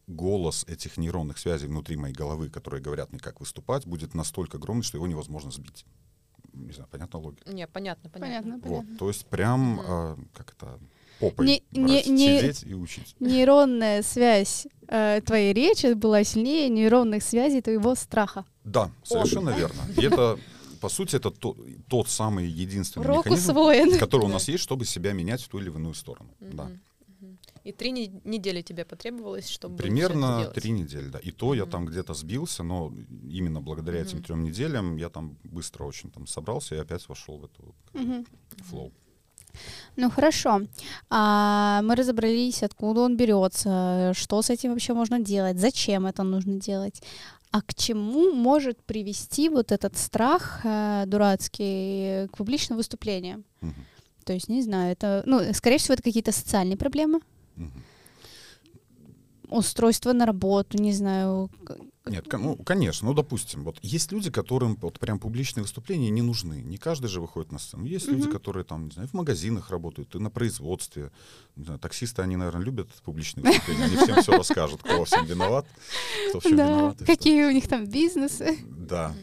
голос 0.07 0.65
этих 0.69 0.97
нейронных 0.97 1.39
связей 1.39 1.67
внутри 1.69 1.97
моей 1.97 2.15
головы, 2.15 2.49
которые 2.51 2.83
говорят 2.83 3.13
мне, 3.13 3.21
как 3.21 3.41
выступать, 3.41 3.87
будет 3.87 4.15
настолько 4.15 4.59
громкий, 4.59 4.87
что 4.87 4.99
его 4.99 5.07
невозможно 5.07 5.51
сбить. 5.51 5.85
Не 6.53 6.73
знаю, 6.73 6.89
понятна 6.91 7.21
логика? 7.21 7.51
Не, 7.53 7.67
понятно, 7.69 8.11
понятно. 8.11 8.43
Понятно, 8.43 8.69
Вот, 8.69 8.79
понятно. 8.81 8.99
то 8.99 9.09
есть 9.09 9.27
прям, 9.27 9.81
а, 9.81 10.19
как 10.35 10.53
это, 10.53 10.81
попой 11.21 11.47
Не- 11.47 11.63
не- 11.71 11.85
брать, 11.87 12.07
не- 12.09 12.39
сидеть 12.41 12.63
и 12.65 12.75
учить. 12.75 13.15
Нейронная 13.21 14.03
связь 14.03 14.67
э, 14.89 15.21
твоей 15.25 15.53
речи 15.53 15.93
была 15.93 16.25
сильнее 16.25 16.69
нейронных 16.69 17.23
связей 17.23 17.61
твоего 17.63 17.95
страха. 17.95 18.45
Да, 18.65 18.91
совершенно 19.05 19.51
верно. 19.51 19.81
И 19.97 20.05
это, 20.05 20.37
по 20.81 20.89
сути, 20.89 21.17
это 21.17 21.31
то- 21.31 21.57
тот 21.89 22.09
самый 22.09 22.47
единственный 22.49 23.07
Рок 23.07 23.27
механизм, 23.27 23.51
усвоен. 23.51 23.99
который 23.99 24.25
у 24.25 24.29
Да. 24.29 24.35
нас 24.35 24.49
есть, 24.49 24.63
чтобы 24.63 24.85
себя 24.87 25.13
менять 25.13 25.43
в 25.43 25.49
ту 25.49 25.59
или 25.59 25.69
иную 25.71 25.95
сторону. 25.95 26.31
Да. 26.41 26.65
Мгм, 26.65 26.81
мгм. 27.21 27.39
И 27.65 27.73
три 27.73 27.93
не- 27.93 28.21
недели 28.25 28.63
тебе 28.63 28.85
потребовалось, 28.85 29.49
чтобы 29.49 29.75
это 29.75 29.83
Примерно 29.83 30.39
сделать? 30.39 30.55
три 30.55 30.71
недели, 30.73 31.09
да. 31.09 31.19
И 31.19 31.31
то 31.31 31.55
я 31.55 31.63
Мгм. 31.63 31.71
там 31.71 31.87
где-то 31.87 32.15
сбился, 32.15 32.63
но 32.63 32.93
именно 33.31 33.61
благодаря 33.61 34.01
этим 34.01 34.17
Мгм. 34.19 34.25
трем 34.25 34.45
неделям 34.45 34.97
я 34.99 35.09
там 35.09 35.37
быстро 35.45 35.85
очень 35.87 36.11
там 36.11 36.27
собрался 36.27 36.75
и 36.75 36.79
опять 36.79 37.09
вошел 37.09 37.39
в 37.39 37.45
эту 37.45 37.75
Мгм. 37.93 38.27
флоу. 38.71 38.91
Ну 39.97 40.11
хорошо. 40.11 40.61
А, 41.11 41.81
мы 41.83 41.97
разобрались, 41.97 42.63
откуда 42.63 43.01
он 43.01 43.17
берется, 43.17 44.13
что 44.15 44.41
с 44.43 44.49
этим 44.51 44.71
вообще 44.71 44.95
можно 44.95 45.19
делать, 45.19 45.59
зачем 45.59 46.07
это 46.07 46.23
нужно 46.23 46.61
делать. 46.61 47.03
А 47.53 47.63
к 47.63 47.75
чему 47.75 48.33
может 48.33 48.83
привести 48.85 49.49
вот 49.49 49.73
этот 49.73 49.97
страх 49.97 50.61
э, 50.65 51.05
дурацкий 51.07 52.29
к 52.29 52.37
публичному 52.37 52.79
выступлению? 52.79 53.43
Мгм. 53.61 53.75
То 54.25 54.33
есть, 54.33 54.49
не 54.49 54.63
знаю, 54.63 54.93
это, 54.93 55.23
ну, 55.27 55.41
скорее 55.53 55.79
всего, 55.79 55.95
это 55.95 56.03
какие-то 56.03 56.31
социальные 56.33 56.77
проблемы, 56.77 57.21
Мгм. 57.57 57.83
устройство 59.49 60.13
на 60.13 60.27
работу, 60.27 60.81
не 60.81 60.93
знаю. 60.93 61.51
Нет, 62.11 62.27
ну, 62.33 62.57
конечно, 62.57 63.09
ну, 63.09 63.15
допустим, 63.15 63.65
вот 63.65 63.79
есть 63.83 64.13
люди, 64.13 64.31
которым 64.31 64.77
вот 64.77 64.99
прям 64.99 65.19
публичные 65.19 65.63
выступления 65.63 66.11
не 66.11 66.23
нужны. 66.23 66.63
Не 66.63 66.77
каждый 66.77 67.07
же 67.07 67.21
выходит 67.21 67.53
на 67.53 67.59
сцену. 67.59 67.85
Есть 67.85 68.09
люди, 68.09 68.23
Мгм. 68.25 68.33
которые 68.33 68.65
там, 68.65 68.87
не 68.87 68.93
знаю, 68.93 69.09
в 69.09 69.15
магазинах 69.15 69.71
работают, 69.71 70.15
и 70.15 70.19
на 70.19 70.31
производстве. 70.31 71.11
Не 71.57 71.65
знаю, 71.65 71.79
таксисты, 71.79 72.23
они, 72.23 72.37
наверное, 72.37 72.63
любят 72.65 72.89
публичные 73.05 73.45
выступления. 73.45 73.85
Они 73.85 73.97
всем 73.97 74.23
все 74.23 74.33
расскажут, 74.37 74.83
кто 74.83 74.99
во 74.99 75.05
всем 75.05 75.25
виноват, 75.27 75.67
кто 76.31 76.41
в 76.41 76.43
чем 76.43 76.57
Да, 76.57 76.67
виноват. 76.67 76.99
какие 77.07 77.45
у 77.45 77.51
них 77.51 77.69
там 77.69 77.87
бизнесы. 77.87 78.59
Да. 78.69 79.15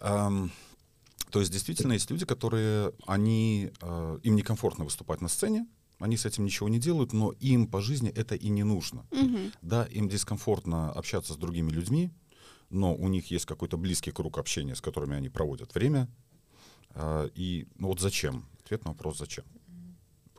То 0.00 1.40
есть 1.40 1.50
действительно 1.52 1.94
есть 1.94 2.10
люди, 2.10 2.26
которые, 2.26 2.92
они, 3.06 3.70
э, 3.80 4.18
им 4.22 4.36
некомфортно 4.36 4.84
выступать 4.84 5.20
на 5.22 5.28
сцене, 5.28 5.66
они 6.02 6.16
с 6.16 6.26
этим 6.26 6.44
ничего 6.44 6.68
не 6.68 6.78
делают, 6.78 7.12
но 7.12 7.32
им 7.40 7.66
по 7.66 7.80
жизни 7.80 8.10
это 8.10 8.34
и 8.34 8.48
не 8.48 8.64
нужно. 8.64 9.06
Мгм. 9.10 9.52
Да, 9.62 9.84
им 9.84 10.08
дискомфортно 10.08 10.90
общаться 10.90 11.32
с 11.32 11.36
другими 11.36 11.70
людьми, 11.70 12.10
но 12.70 12.94
у 12.94 13.08
них 13.08 13.30
есть 13.30 13.46
какой-то 13.46 13.76
близкий 13.76 14.10
круг 14.10 14.38
общения, 14.38 14.74
с 14.74 14.80
которыми 14.80 15.16
они 15.16 15.28
проводят 15.28 15.74
время. 15.74 16.08
А, 16.90 17.30
И 17.34 17.66
ну 17.78 17.88
вот 17.88 18.00
зачем? 18.00 18.44
Ответ 18.64 18.84
на 18.84 18.90
вопрос 18.90 19.18
зачем. 19.18 19.44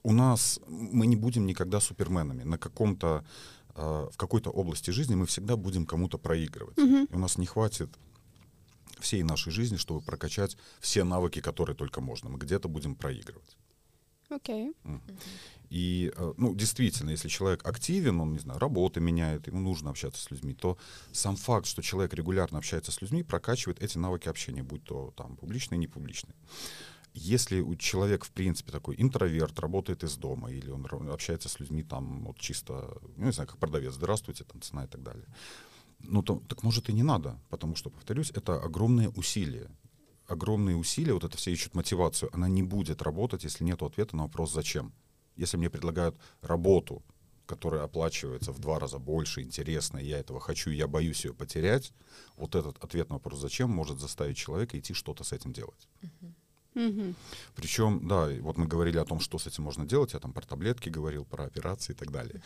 У 0.04 0.12
нас 0.12 0.60
мы 0.67 1.08
не 1.08 1.15
будем 1.15 1.45
никогда 1.45 1.80
суперменами. 1.80 2.43
На 2.43 2.58
каком-то 2.58 3.26
а, 3.76 4.10
в 4.12 4.17
какой-то 4.17 4.49
области 4.49 4.91
жизни 4.91 5.15
мы 5.15 5.26
всегда 5.26 5.56
будем 5.56 5.86
кому-то 5.86 6.17
проигрывать. 6.17 6.78
Мгм. 6.78 7.06
И 7.06 7.15
у 7.15 7.19
нас 7.19 7.38
не 7.38 7.45
хватит 7.45 7.89
всей 8.99 9.23
нашей 9.23 9.52
жизни, 9.52 9.78
чтобы 9.78 10.02
прокачать 10.02 10.58
все 10.80 11.04
навыки, 11.04 11.41
которые 11.41 11.76
только 11.76 12.02
можно. 12.02 12.30
Мы 12.30 12.38
где-то 12.39 12.67
будем 12.67 12.95
проигрывать. 12.95 13.58
Окей. 14.35 14.73
И, 15.69 16.11
э, 16.15 16.33
ну, 16.37 16.53
действительно, 16.53 17.09
если 17.09 17.29
человек 17.29 17.65
активен, 17.65 18.19
он, 18.21 18.33
не 18.33 18.39
знаю, 18.39 18.59
работы 18.59 18.99
меняет, 18.99 19.47
ему 19.47 19.59
нужно 19.59 19.89
общаться 19.89 20.21
с 20.21 20.29
людьми, 20.31 20.53
то 20.53 20.77
сам 21.11 21.35
факт, 21.35 21.65
что 21.65 21.81
человек 21.81 22.13
регулярно 22.13 22.59
общается 22.59 22.91
с 22.91 23.01
людьми, 23.01 23.23
прокачивает 23.23 23.81
эти 23.81 23.97
навыки 23.97 24.29
общения, 24.29 24.61
будь 24.61 24.83
то 24.83 25.11
там 25.17 25.35
публичные, 25.35 25.79
не 25.79 25.87
публичные. 25.87 26.35
Если 27.15 27.61
у 27.61 27.75
человек, 27.75 28.23
в 28.25 28.31
принципе, 28.31 28.71
такой 28.71 28.95
интроверт, 28.99 29.59
работает 29.59 30.03
из 30.03 30.15
дома, 30.15 30.51
или 30.51 30.69
он 30.69 30.85
общается 31.09 31.49
с 31.49 31.59
людьми 31.59 31.83
там 31.83 32.23
вот 32.25 32.37
чисто, 32.37 32.97
ну, 33.17 33.25
не 33.25 33.31
знаю, 33.31 33.49
как 33.49 33.57
продавец, 33.57 33.93
здравствуйте, 33.93 34.43
там 34.43 34.61
цена 34.61 34.85
и 34.85 34.87
так 34.87 35.01
далее, 35.01 35.25
ну, 35.99 36.21
то, 36.21 36.41
так 36.47 36.63
может 36.63 36.89
и 36.89 36.93
не 36.93 37.03
надо, 37.03 37.39
потому 37.49 37.75
что, 37.75 37.89
повторюсь, 37.89 38.31
это 38.31 38.61
огромные 38.61 39.09
усилия. 39.09 39.69
Огромные 40.27 40.75
усилия, 40.75 41.13
вот 41.13 41.23
это 41.23 41.38
все 41.38 41.51
ищут 41.51 41.75
мотивацию, 41.75 42.29
она 42.33 42.47
не 42.47 42.63
будет 42.63 43.01
работать, 43.01 43.43
если 43.43 43.63
нет 43.63 43.81
ответа 43.81 44.15
на 44.15 44.23
вопрос 44.23 44.53
«зачем?». 44.53 44.93
Если 45.36 45.57
мне 45.57 45.69
предлагают 45.69 46.15
работу, 46.41 47.03
которая 47.45 47.83
оплачивается 47.83 48.51
в 48.51 48.59
два 48.59 48.79
раза 48.79 48.99
больше, 48.99 49.41
интересно, 49.41 49.97
я 49.97 50.19
этого 50.19 50.39
хочу, 50.39 50.69
я 50.69 50.88
боюсь 50.88 51.25
ее 51.25 51.33
потерять, 51.33 51.91
вот 52.38 52.55
этот 52.55 52.81
ответ 52.83 53.09
на 53.09 53.15
вопрос 53.15 53.39
«зачем?» 53.39 53.69
может 53.69 53.99
заставить 53.99 54.38
человека 54.38 54.79
идти 54.79 54.93
что-то 54.93 55.23
с 55.23 55.33
этим 55.33 55.51
делать. 55.51 55.89
Мгм. 56.75 57.15
Причем, 57.55 58.07
да, 58.07 58.29
вот 58.41 58.57
мы 58.57 58.67
говорили 58.67 58.97
о 58.97 59.05
том, 59.05 59.19
что 59.19 59.38
с 59.38 59.47
этим 59.47 59.63
можно 59.63 59.86
делать, 59.86 60.13
я 60.13 60.19
там 60.19 60.33
про 60.33 60.45
таблетки 60.45 60.89
говорил, 60.89 61.25
про 61.25 61.45
операции 61.45 61.93
и 61.93 61.95
так 61.95 62.12
далее. 62.12 62.41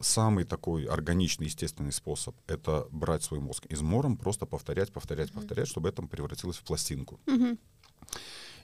Самый 0.00 0.44
такой 0.44 0.84
органичный, 0.84 1.46
естественный 1.46 1.92
способ— 1.92 2.34
это 2.46 2.86
брать 2.90 3.24
свой 3.24 3.40
мозг 3.40 3.66
измором, 3.68 4.16
просто 4.16 4.46
повторять, 4.46 4.92
повторять, 4.92 5.32
повторять, 5.32 5.68
чтобы 5.68 5.88
это 5.88 6.02
превратилось 6.02 6.56
в 6.56 6.62
пластинку. 6.62 7.18
Мгм. 7.26 7.58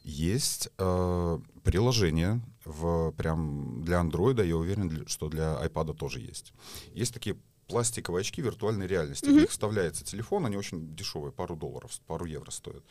Есть 0.04 0.68
э, 0.78 1.38
приложение 1.62 2.40
в, 2.64 3.12
прям 3.12 3.82
для 3.84 4.00
андроида, 4.00 4.44
я 4.44 4.56
уверен, 4.56 5.06
что 5.06 5.28
для 5.28 5.58
iPad 5.64 5.94
тоже 5.94 6.20
есть. 6.20 6.52
Есть 6.92 7.14
такие 7.14 7.36
пластиковые 7.66 8.20
очки 8.20 8.42
виртуальной 8.42 8.86
реальности. 8.86 9.26
В 9.26 9.32
них 9.32 9.50
вставляется 9.50 10.04
телефон, 10.04 10.46
они 10.46 10.56
очень 10.56 10.94
дешевые, 10.94 11.32
пару 11.32 11.56
долларов, 11.56 11.98
пару 12.06 12.24
евро 12.24 12.50
стоят. 12.50 12.84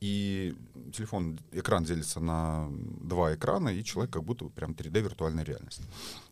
И 0.00 0.54
телефон, 0.92 1.38
экран 1.52 1.84
делится 1.84 2.20
на 2.20 2.68
два 3.00 3.34
экрана, 3.34 3.70
и 3.70 3.82
человек 3.82 4.12
как 4.12 4.24
будто 4.24 4.44
прям 4.46 4.72
3D 4.72 5.00
виртуальная 5.00 5.44
реальность. 5.44 5.80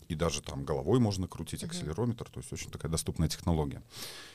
И 0.08 0.14
даже 0.14 0.42
там 0.42 0.64
головой 0.64 1.00
можно 1.00 1.26
крутить, 1.26 1.64
акселерометр, 1.64 2.28
то 2.28 2.40
есть 2.40 2.52
очень 2.52 2.70
такая 2.70 2.92
доступная 2.92 3.28
технология. 3.28 3.82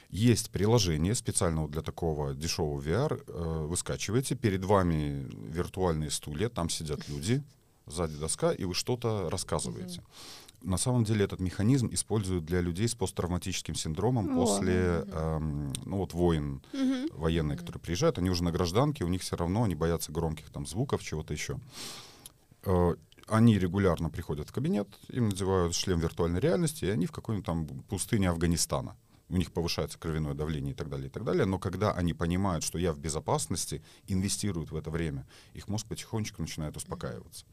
Есть 0.09 0.49
приложение 0.49 1.13
специально 1.13 1.67
для 1.67 1.83
такого 1.83 2.33
дешевого 2.33 2.81
VR. 2.81 3.23
э, 3.27 3.65
Вы 3.67 3.77
скачиваете, 3.77 4.35
перед 4.35 4.63
вами 4.65 5.29
виртуальные 5.51 6.09
стулья, 6.09 6.49
там 6.49 6.69
сидят 6.69 7.07
люди, 7.07 7.43
сзади 7.85 8.15
доска, 8.15 8.51
и 8.51 8.63
вы 8.65 8.73
что-то 8.73 9.29
рассказываете. 9.29 10.01
На 10.61 10.77
самом 10.77 11.03
деле 11.05 11.23
этот 11.23 11.39
механизм 11.39 11.89
используют 11.91 12.45
для 12.45 12.59
людей 12.61 12.87
с 12.87 12.93
посттравматическим 12.95 13.75
синдромом 13.75 14.29
О. 14.31 14.33
после, 14.35 15.05
эм, 15.07 15.71
ну 15.85 15.97
вот 15.97 16.13
воин, 16.13 16.61
Мгм. 16.73 17.07
военные, 17.13 17.57
которые 17.57 17.81
приезжают, 17.81 18.17
они 18.17 18.29
уже 18.29 18.43
на 18.43 18.51
гражданке, 18.51 19.05
у 19.05 19.07
них 19.07 19.21
все 19.21 19.37
равно 19.37 19.63
они 19.63 19.75
боятся 19.75 20.11
громких 20.11 20.49
там 20.49 20.65
звуков, 20.65 21.01
чего-то 21.01 21.33
еще. 21.33 21.59
Э, 22.63 22.95
Они 23.31 23.59
регулярно 23.59 24.09
приходят 24.09 24.49
в 24.49 24.51
кабинет, 24.51 24.87
им 25.09 25.29
надевают 25.29 25.75
шлем 25.75 25.99
виртуальной 25.99 26.39
реальности, 26.39 26.85
и 26.85 26.89
они 26.89 27.05
в 27.05 27.11
какой-нибудь 27.11 27.45
там 27.45 27.67
пустыне 27.87 28.27
Афганистана. 28.27 28.97
У 29.29 29.37
них 29.37 29.51
повышается 29.51 29.99
кровяное 29.99 30.33
давление 30.33 30.71
и 30.71 30.75
так 30.75 30.89
далее, 30.89 31.09
и 31.09 31.11
так 31.11 31.23
далее. 31.23 31.45
Но 31.45 31.59
когда 31.59 31.91
они 31.91 32.15
понимают, 32.15 32.63
что 32.63 32.79
я 32.79 32.91
в 32.91 32.97
безопасности, 32.97 33.83
инвестируют 34.07 34.71
в 34.71 34.75
это 34.75 34.89
время, 34.89 35.27
их 35.53 35.67
мозг 35.67 35.85
потихонечку 35.85 36.41
начинает 36.41 36.75
успокаиваться. 36.75 37.45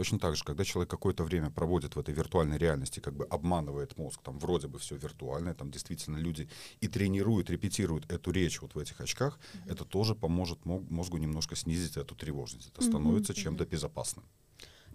Точно 0.00 0.18
так 0.18 0.34
же, 0.34 0.44
когда 0.44 0.64
человек 0.64 0.88
какое-то 0.88 1.24
время 1.24 1.50
проводит 1.50 1.94
в 1.94 1.98
этой 1.98 2.14
виртуальной 2.14 2.56
реальности, 2.56 3.00
как 3.00 3.12
бы 3.12 3.26
обманывает 3.26 3.98
мозг, 3.98 4.22
там 4.22 4.38
вроде 4.38 4.66
бы 4.66 4.78
все 4.78 4.96
виртуальное, 4.96 5.52
там 5.52 5.70
действительно 5.70 6.16
люди 6.16 6.48
и 6.80 6.88
тренируют, 6.88 7.50
репетируют 7.50 8.10
эту 8.10 8.30
речь 8.30 8.62
вот 8.62 8.74
в 8.74 8.78
этих 8.78 8.98
очках, 9.02 9.38
это 9.66 9.84
тоже 9.84 10.14
поможет 10.14 10.64
мо- 10.64 10.82
мозгу 10.88 11.18
немножко 11.18 11.54
снизить 11.54 11.98
эту 11.98 12.14
тревожность. 12.14 12.68
Это 12.68 12.82
становится 12.82 13.34
чем-то 13.34 13.66
безопасным. 13.66 14.24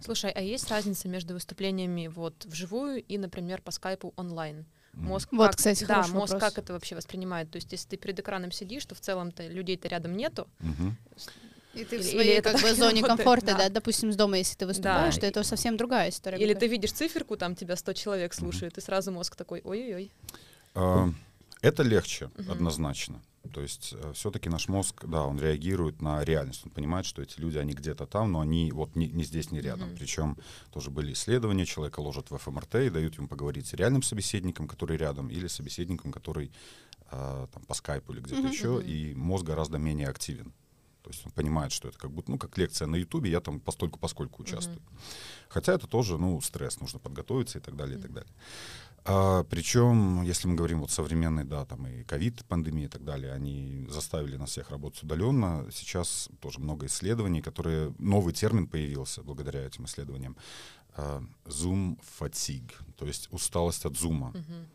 Слушай, 0.00 0.32
а 0.32 0.40
есть 0.40 0.68
разница 0.68 1.08
между 1.08 1.34
выступлениями 1.34 2.08
вот 2.08 2.44
вживую 2.44 3.00
и, 3.00 3.16
например, 3.16 3.62
по 3.62 3.70
скайпу 3.70 4.12
онлайн? 4.16 4.66
Мозг 4.92 5.28
Вот, 5.30 5.50
как, 5.50 5.56
кстати, 5.58 5.84
да, 5.84 5.98
мозг 6.08 6.32
вопрос. 6.32 6.40
как 6.40 6.58
это 6.58 6.72
вообще 6.72 6.96
воспринимает? 6.96 7.48
То 7.48 7.58
есть, 7.58 7.70
если 7.70 7.90
ты 7.90 7.96
перед 7.96 8.18
экраном 8.18 8.50
сидишь, 8.50 8.84
то 8.86 8.96
в 8.96 9.00
целом-то 9.00 9.46
людей-то 9.46 9.86
рядом 9.86 10.16
нету. 10.16 10.48
Мгм. 10.58 10.96
И 11.76 11.84
ты 11.84 11.98
в 11.98 12.00
Или- 12.00 12.10
своей 12.10 12.34
или 12.34 12.40
как 12.40 12.54
бы 12.62 12.74
зоне 12.74 13.02
работает, 13.02 13.06
комфорта, 13.06 13.46
да. 13.46 13.58
да, 13.58 13.68
допустим, 13.68 14.10
с 14.12 14.16
дома, 14.16 14.38
если 14.38 14.56
ты 14.56 14.66
выступаешь, 14.66 15.14
Да. 15.16 15.20
то 15.20 15.26
это 15.26 15.42
совсем 15.42 15.76
другая 15.76 16.08
история. 16.08 16.38
Или 16.38 16.54
ты 16.54 16.66
видишь 16.66 16.92
циферку, 16.92 17.36
там 17.36 17.54
тебя 17.54 17.76
100 17.76 17.92
человек 17.92 18.34
слушает, 18.34 18.78
и 18.78 18.80
сразу 18.80 19.12
мозг 19.12 19.36
такой, 19.36 19.60
ой-ой-ой. 19.64 20.10
А, 20.74 21.08
Это 21.62 21.82
легче, 21.82 22.30
Мгм. 22.36 22.52
однозначно. 22.52 23.22
То 23.54 23.60
есть 23.62 23.94
все-таки 24.14 24.48
наш 24.50 24.68
мозг, 24.68 25.04
да, 25.06 25.24
он 25.24 25.40
реагирует 25.40 26.02
на 26.02 26.22
реальность. 26.24 26.62
Он 26.64 26.70
понимает, 26.70 27.06
что 27.06 27.22
эти 27.22 27.40
люди, 27.40 27.58
они 27.58 27.72
где-то 27.72 28.06
там, 28.06 28.32
но 28.32 28.40
они 28.40 28.70
вот 28.72 28.94
не, 28.94 29.06
не 29.08 29.24
здесь, 29.24 29.50
не 29.50 29.60
рядом. 29.60 29.88
Мгм. 29.88 29.96
Причем 29.96 30.36
тоже 30.72 30.90
были 30.90 31.12
исследования, 31.12 31.64
человека 31.64 32.00
ложат 32.00 32.30
в 32.30 32.36
ФМРТ 32.38 32.74
и 32.76 32.90
дают 32.90 33.16
ему 33.16 33.26
поговорить 33.28 33.66
с 33.68 33.72
реальным 33.72 34.02
собеседником, 34.02 34.68
который 34.68 34.96
рядом, 34.96 35.28
или 35.28 35.46
собеседником, 35.48 36.12
который 36.12 36.52
а, 37.10 37.46
там, 37.52 37.62
по 37.64 37.74
скайпу 37.74 38.12
или 38.12 38.20
где-то 38.20 38.42
Мгм. 38.42 38.50
еще, 38.50 38.82
и 38.84 39.14
мозг 39.14 39.44
гораздо 39.44 39.78
менее 39.78 40.08
активен. 40.08 40.52
То 41.06 41.12
есть 41.12 41.24
он 41.24 41.30
понимает, 41.30 41.70
что 41.70 41.86
это 41.86 41.96
как 41.98 42.10
будто, 42.10 42.32
ну, 42.32 42.36
как 42.36 42.58
лекция 42.58 42.88
на 42.88 42.96
Ютубе, 42.96 43.30
я 43.30 43.40
там 43.40 43.60
постольку 43.60 43.96
поскольку 44.00 44.42
участвую. 44.42 44.82
Хотя 45.48 45.74
это 45.74 45.86
тоже, 45.86 46.18
ну, 46.18 46.40
стресс, 46.40 46.80
нужно 46.80 46.98
подготовиться 46.98 47.58
и 47.58 47.60
так 47.60 47.76
далее, 47.76 47.96
и 47.96 48.02
так 48.02 48.12
далее. 48.12 48.32
А, 49.04 49.44
причем, 49.44 50.22
если 50.22 50.48
мы 50.48 50.56
говорим 50.56 50.80
вот 50.80 50.90
современный, 50.90 51.44
да, 51.44 51.64
там 51.64 51.86
и 51.86 52.02
ковид, 52.02 52.44
пандемия 52.46 52.86
и 52.86 52.88
так 52.88 53.04
далее, 53.04 53.32
они 53.32 53.86
заставили 53.88 54.36
нас 54.36 54.50
всех 54.50 54.70
работать 54.70 55.04
удаленно. 55.04 55.64
Сейчас 55.70 56.28
тоже 56.40 56.58
много 56.58 56.86
исследований, 56.86 57.40
которые 57.40 57.94
новый 57.98 58.34
термин 58.34 58.66
появился 58.66 59.22
благодаря 59.22 59.64
этим 59.64 59.84
исследованиям. 59.84 60.36
А, 60.96 61.22
Zoom 61.44 62.00
fatigue, 62.18 62.72
то 62.96 63.06
есть 63.06 63.28
усталость 63.30 63.84
от 63.84 63.96
зума. 63.96 64.30
Мгм. 64.30 64.66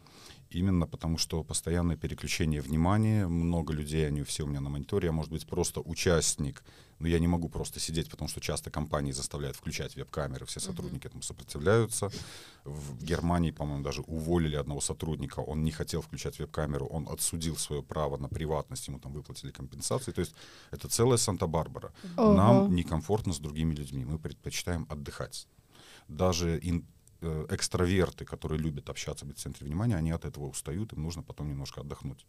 Именно 0.52 0.86
потому, 0.86 1.18
что 1.18 1.44
постоянное 1.44 1.96
переключение 1.96 2.62
внимания, 2.62 3.26
много 3.28 3.74
людей, 3.74 4.06
они 4.08 4.22
все 4.24 4.44
у 4.44 4.48
меня 4.48 4.60
на 4.60 4.70
мониторе, 4.70 5.06
я, 5.06 5.12
может 5.14 5.32
быть, 5.32 5.48
просто 5.48 5.80
участник, 5.80 6.62
но 7.00 7.08
я 7.08 7.20
не 7.20 7.28
могу 7.28 7.48
просто 7.50 7.80
сидеть, 7.80 8.10
потому 8.10 8.28
что 8.28 8.42
часто 8.42 8.70
компании 8.70 9.14
заставляют 9.14 9.56
включать 9.56 9.96
веб-камеры, 9.96 10.46
все 10.46 10.60
сотрудники 10.60 11.08
этому 11.08 11.22
сопротивляются. 11.24 12.12
В 12.66 13.02
Германии, 13.02 13.52
по-моему, 13.52 13.82
даже 13.84 14.02
уволили 14.02 14.58
одного 14.58 14.82
сотрудника, 14.82 15.40
он 15.40 15.64
не 15.64 15.72
хотел 15.72 16.02
включать 16.02 16.38
веб-камеру, 16.40 16.86
он 16.86 17.08
отсудил 17.08 17.56
свое 17.56 17.82
право 17.82 18.18
на 18.18 18.28
приватность, 18.28 18.88
ему 18.90 19.00
там 19.00 19.14
выплатили 19.14 19.52
компенсации, 19.52 20.12
то 20.12 20.20
есть 20.22 20.36
это 20.72 20.90
целая 20.90 21.18
Санта-Барбара. 21.18 21.94
Нам 22.18 22.76
некомфортно 22.76 23.32
с 23.34 23.40
другими 23.40 23.74
людьми, 23.74 24.04
мы 24.06 24.20
предпочитаем 24.20 24.86
отдыхать. 24.90 25.48
Даже 26.10 26.60
ин- 26.62 26.86
экстраверты, 27.22 28.26
которые 28.26 28.60
любят 28.60 28.90
общаться, 28.90 29.26
быть 29.26 29.38
в 29.38 29.42
центре 29.42 29.68
внимания, 29.68 29.96
они 29.96 30.12
от 30.12 30.26
этого 30.26 30.46
устают, 30.46 30.94
им 30.94 31.04
нужно 31.04 31.24
потом 31.24 31.50
немножко 31.50 31.82
отдохнуть. 31.82 32.26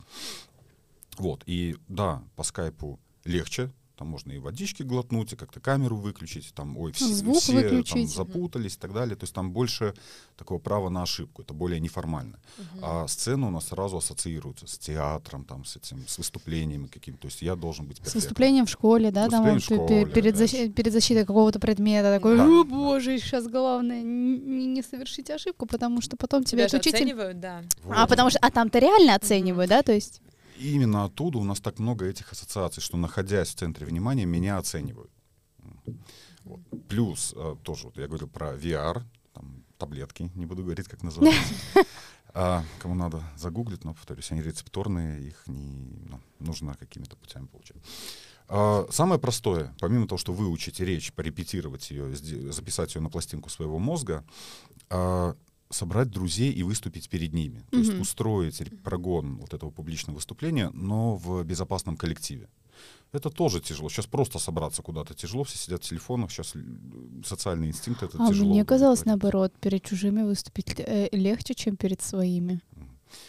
Вот, 1.18 1.42
и 1.46 1.76
да, 1.88 2.22
по 2.36 2.42
скайпу 2.42 3.00
легче, 3.24 3.72
там 4.02 4.08
можно 4.10 4.32
и 4.32 4.38
водички 4.38 4.82
глотнуть, 4.82 5.32
и 5.32 5.36
как-то 5.36 5.60
камеру 5.60 5.96
выключить, 5.96 6.52
там, 6.54 6.76
ой, 6.76 6.90
все, 6.90 7.06
Звук 7.06 7.36
все 7.36 7.82
там 7.84 8.06
запутались 8.08 8.74
и 8.74 8.78
так 8.78 8.92
далее. 8.92 9.14
То 9.14 9.22
есть 9.24 9.32
там 9.34 9.52
больше 9.52 9.94
такого 10.36 10.58
права 10.58 10.88
на 10.90 11.02
ошибку, 11.02 11.42
это 11.42 11.54
более 11.54 11.78
неформально. 11.78 12.40
А 12.82 13.06
сцена 13.06 13.46
у 13.46 13.50
нас 13.50 13.68
сразу 13.68 13.98
ассоциируется 13.98 14.66
с 14.66 14.76
театром, 14.76 15.44
там, 15.44 15.64
с 15.64 15.76
этим, 15.76 16.04
с 16.08 16.18
выступлениями 16.18 16.88
какими-то. 16.88 17.22
То 17.22 17.28
есть 17.28 17.42
я 17.42 17.54
должен 17.54 17.86
быть 17.86 17.98
С 17.98 18.00
перфектным. 18.00 18.20
выступлением 18.22 18.66
в 18.66 18.70
школе, 18.70 19.10
да, 19.12 19.28
там 19.28 19.44
вот 19.44 19.62
в 19.62 19.64
школе, 19.64 20.04
пе- 20.04 20.10
перед, 20.12 20.36
же. 20.36 20.68
перед 20.70 20.92
защитой 20.92 21.24
какого-то 21.24 21.60
предмета 21.60 22.12
такой, 22.12 22.36
Да. 22.36 22.44
о 22.44 22.64
боже, 22.64 23.18
сейчас 23.20 23.46
главное 23.46 24.00
н- 24.02 24.74
не 24.74 24.82
совершить 24.82 25.30
ошибку, 25.30 25.66
потому 25.66 26.00
что 26.00 26.16
потом 26.16 26.42
тебя 26.42 26.64
учитель... 26.64 26.90
оценивают, 26.96 27.38
да. 27.38 27.62
А, 27.84 28.00
Вот. 28.00 28.08
потому 28.08 28.30
что, 28.30 28.40
а 28.42 28.50
там-то 28.50 28.80
реально 28.80 29.14
оценивают, 29.14 29.68
да, 29.70 29.82
то 29.84 29.92
есть... 29.92 30.20
Именно 30.58 31.04
оттуда 31.04 31.38
у 31.38 31.44
нас 31.44 31.60
так 31.60 31.78
много 31.78 32.06
этих 32.06 32.32
ассоциаций, 32.32 32.82
что 32.82 32.96
находясь 32.96 33.48
в 33.48 33.54
центре 33.54 33.86
внимания, 33.86 34.24
меня 34.24 34.58
оценивают. 34.58 35.10
Вот. 36.44 36.60
Плюс 36.88 37.34
э, 37.36 37.56
тоже, 37.62 37.86
вот 37.86 37.96
я 37.96 38.08
говорил 38.08 38.28
про 38.28 38.54
VR, 38.54 39.02
там, 39.32 39.64
таблетки, 39.78 40.30
не 40.34 40.46
буду 40.46 40.62
говорить, 40.62 40.88
как 40.88 41.02
называются. 41.02 41.54
А, 42.34 42.64
кому 42.78 42.94
надо 42.94 43.22
загуглить, 43.36 43.84
но, 43.84 43.92
повторюсь, 43.92 44.30
они 44.30 44.40
рецепторные, 44.40 45.22
их 45.22 45.42
не 45.46 46.08
ну, 46.08 46.18
нужно 46.38 46.74
какими-то 46.76 47.14
путями 47.14 47.44
получать. 47.44 47.76
А, 48.48 48.86
самое 48.90 49.20
простое, 49.20 49.74
помимо 49.80 50.08
того, 50.08 50.16
что 50.16 50.32
выучить 50.32 50.80
речь, 50.80 51.12
порепетировать 51.12 51.90
ее, 51.90 52.14
записать 52.50 52.94
ее 52.94 53.02
на 53.02 53.10
пластинку 53.10 53.50
своего 53.50 53.78
мозга, 53.78 54.24
а, 54.88 55.36
собрать 55.74 56.10
друзей 56.10 56.52
и 56.52 56.62
выступить 56.62 57.08
перед 57.08 57.32
ними. 57.32 57.64
То 57.70 57.78
есть 57.78 58.00
устроить 58.00 58.62
прогон 58.82 59.36
вот 59.38 59.54
этого 59.54 59.70
публичного 59.70 60.16
выступления, 60.16 60.70
но 60.74 61.16
в 61.16 61.44
безопасном 61.44 61.96
коллективе. 61.96 62.48
Это 63.12 63.28
тоже 63.28 63.60
тяжело. 63.60 63.90
Сейчас 63.90 64.06
просто 64.06 64.38
собраться 64.38 64.82
куда-то 64.82 65.14
тяжело, 65.14 65.44
все 65.44 65.58
сидят 65.58 65.84
в 65.84 65.88
телефонах, 65.88 66.30
сейчас 66.30 66.54
социальный 67.24 67.68
инстинкт 67.68 68.02
это 68.02 68.16
А 68.18 68.28
тяжело. 68.28 68.50
мне 68.50 68.64
казалось, 68.64 69.04
наоборот, 69.04 69.52
перед 69.60 69.82
чужими 69.82 70.22
выступить 70.22 70.74
э, 70.78 71.08
легче, 71.12 71.54
чем 71.54 71.76
перед 71.76 72.00
своими. 72.00 72.60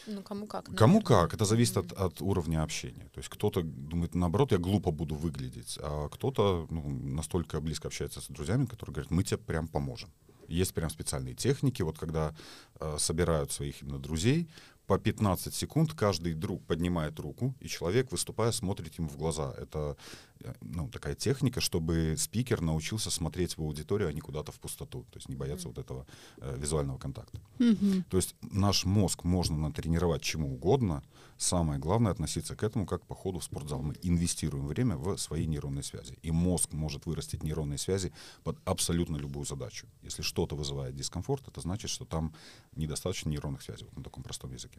Ну, 0.08 0.22
кому 0.22 0.48
как. 0.48 0.66
Кому 0.66 0.94
наверное. 0.94 1.02
как, 1.02 1.34
это 1.34 1.46
зависит 1.46 1.78
от, 1.78 1.92
от 1.92 2.22
уровня 2.22 2.64
общения. 2.64 3.10
То 3.14 3.20
есть 3.20 3.30
кто-то 3.30 3.62
думает, 3.64 4.16
наоборот, 4.16 4.52
я 4.52 4.58
глупо 4.58 4.92
буду 4.92 5.16
выглядеть, 5.16 5.78
а 5.82 6.08
кто-то 6.08 6.68
ну, 6.70 6.90
настолько 6.90 7.60
близко 7.60 7.88
общается 7.88 8.22
с 8.22 8.28
друзьями, 8.28 8.66
которые 8.66 8.94
говорят, 8.94 9.12
мы 9.12 9.24
тебе 9.24 9.38
прям 9.38 9.68
поможем. 9.68 10.10
Есть 10.48 10.74
прям 10.74 10.90
специальные 10.90 11.36
техники, 11.36 11.82
вот 11.82 11.98
когда 11.98 12.36
э, 12.80 12.96
собирают 13.00 13.52
своих 13.52 13.82
именно 13.82 14.00
друзей, 14.00 14.50
по 14.88 14.98
15 14.98 15.54
секунд 15.54 15.94
каждый 15.94 16.34
друг 16.34 16.62
поднимает 16.66 17.20
руку, 17.20 17.56
и 17.62 17.68
человек, 17.68 18.12
выступая, 18.12 18.52
смотрит 18.52 18.96
ему 19.00 19.08
в 19.08 19.18
глаза. 19.18 19.54
Это 19.58 19.96
э, 20.42 20.54
ну, 20.62 20.90
такая 20.90 21.16
техника, 21.16 21.62
чтобы 21.62 22.16
спикер 22.18 22.62
научился 22.62 23.10
смотреть 23.10 23.58
в 23.58 23.62
аудиторию, 23.62 24.10
а 24.10 24.14
не 24.14 24.20
куда-то 24.20 24.52
в 24.52 24.60
пустоту. 24.60 25.06
То 25.12 25.18
есть 25.18 25.30
не 25.30 25.36
бояться 25.36 25.68
mm-hmm. 25.68 25.76
вот 25.76 25.78
этого 25.78 26.06
э, 26.38 26.58
визуального 26.58 26.98
контакта. 26.98 27.40
Mm-hmm. 27.60 28.04
То 28.10 28.18
есть 28.18 28.36
наш 28.42 28.86
мозг 28.86 29.24
можно 29.24 29.58
натренировать 29.58 30.22
чему 30.22 30.54
угодно. 30.54 31.02
Самое 31.38 31.80
главное 31.80 32.12
относиться 32.12 32.56
к 32.56 32.64
этому 32.64 32.86
как 32.86 33.06
по 33.06 33.16
ходу 33.16 33.40
в 33.40 33.44
спортзал. 33.44 33.82
Мы 33.82 33.96
инвестируем 34.02 34.68
время 34.68 34.98
в 34.98 35.18
свои 35.18 35.48
нейронные 35.48 35.84
связи. 35.84 36.18
И 36.22 36.32
мозг 36.32 36.74
может 36.74 37.06
вырастить 37.06 37.44
нейронные 37.44 37.78
связи 37.78 38.12
под 38.44 38.58
абсолютно 38.66 39.18
любую 39.18 39.46
задачу. 39.46 39.88
Если 40.04 40.24
что-то 40.24 40.56
вызывает 40.56 40.96
дискомфорт, 40.96 41.48
это 41.48 41.62
значит, 41.62 41.90
что 41.90 42.06
там 42.06 42.34
недостаточно 42.76 43.30
нейронных 43.30 43.62
связей, 43.62 43.86
вот 43.86 43.98
на 43.98 44.04
таком 44.04 44.24
простом 44.24 44.54
языке. 44.54 44.73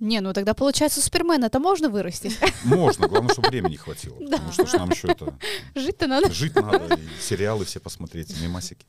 Не, 0.00 0.20
ну 0.20 0.32
тогда 0.32 0.54
получается 0.54 1.00
Супермен 1.00 1.44
это 1.44 1.60
можно 1.60 1.88
вырастить? 1.88 2.38
Можно, 2.64 3.08
главное, 3.08 3.32
чтобы 3.32 3.48
времени 3.48 3.76
хватило. 3.76 4.18
Да. 4.20 4.38
Потому 4.38 4.52
что 4.68 4.78
нам 4.78 4.90
еще 4.90 5.08
это... 5.08 5.38
Жить-то 5.74 6.06
надо. 6.06 6.30
Жить 6.32 6.54
надо, 6.56 6.94
и 6.96 7.08
сериалы 7.20 7.64
все 7.64 7.80
посмотреть, 7.80 8.38
мемасики. 8.42 8.86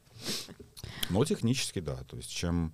Но 1.09 1.23
технически, 1.23 1.79
да. 1.79 1.95
То 2.09 2.17
есть 2.17 2.31
чем 2.31 2.73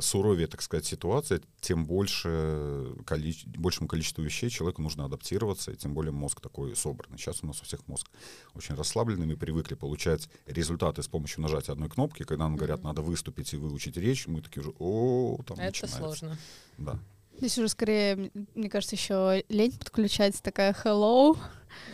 суровее, 0.00 0.46
так 0.46 0.60
сказать, 0.60 0.84
ситуация, 0.84 1.40
тем 1.60 1.86
больше 1.86 2.94
количе... 3.06 3.48
большему 3.48 3.88
количеству 3.88 4.22
вещей 4.22 4.50
человеку 4.50 4.82
нужно 4.82 5.06
адаптироваться, 5.06 5.72
и 5.72 5.76
тем 5.76 5.94
более 5.94 6.12
мозг 6.12 6.40
такой 6.40 6.76
собранный. 6.76 7.16
Сейчас 7.16 7.42
у 7.42 7.46
нас 7.46 7.62
у 7.62 7.64
всех 7.64 7.86
мозг 7.88 8.10
очень 8.54 8.74
расслабленный, 8.74 9.26
мы 9.26 9.36
привыкли 9.36 9.74
получать 9.74 10.28
результаты 10.46 11.02
с 11.02 11.08
помощью 11.08 11.40
нажатия 11.42 11.72
одной 11.72 11.88
кнопки. 11.88 12.24
Когда 12.24 12.44
нам 12.44 12.56
говорят, 12.56 12.82
надо 12.82 13.00
выступить 13.00 13.54
и 13.54 13.56
выучить 13.56 13.96
речь, 13.96 14.26
мы 14.26 14.42
такие 14.42 14.60
уже, 14.60 14.74
о, 14.78 15.38
там 15.46 15.56
Это 15.56 15.66
начинается. 15.66 15.98
сложно. 15.98 16.38
Да. 16.76 16.98
Здесь 17.38 17.58
уже 17.58 17.68
скорее, 17.68 18.30
мне 18.54 18.70
кажется, 18.70 18.96
еще 18.96 19.44
лень 19.48 19.72
подключается 19.72 20.42
такая 20.42 20.72
hello, 20.84 21.36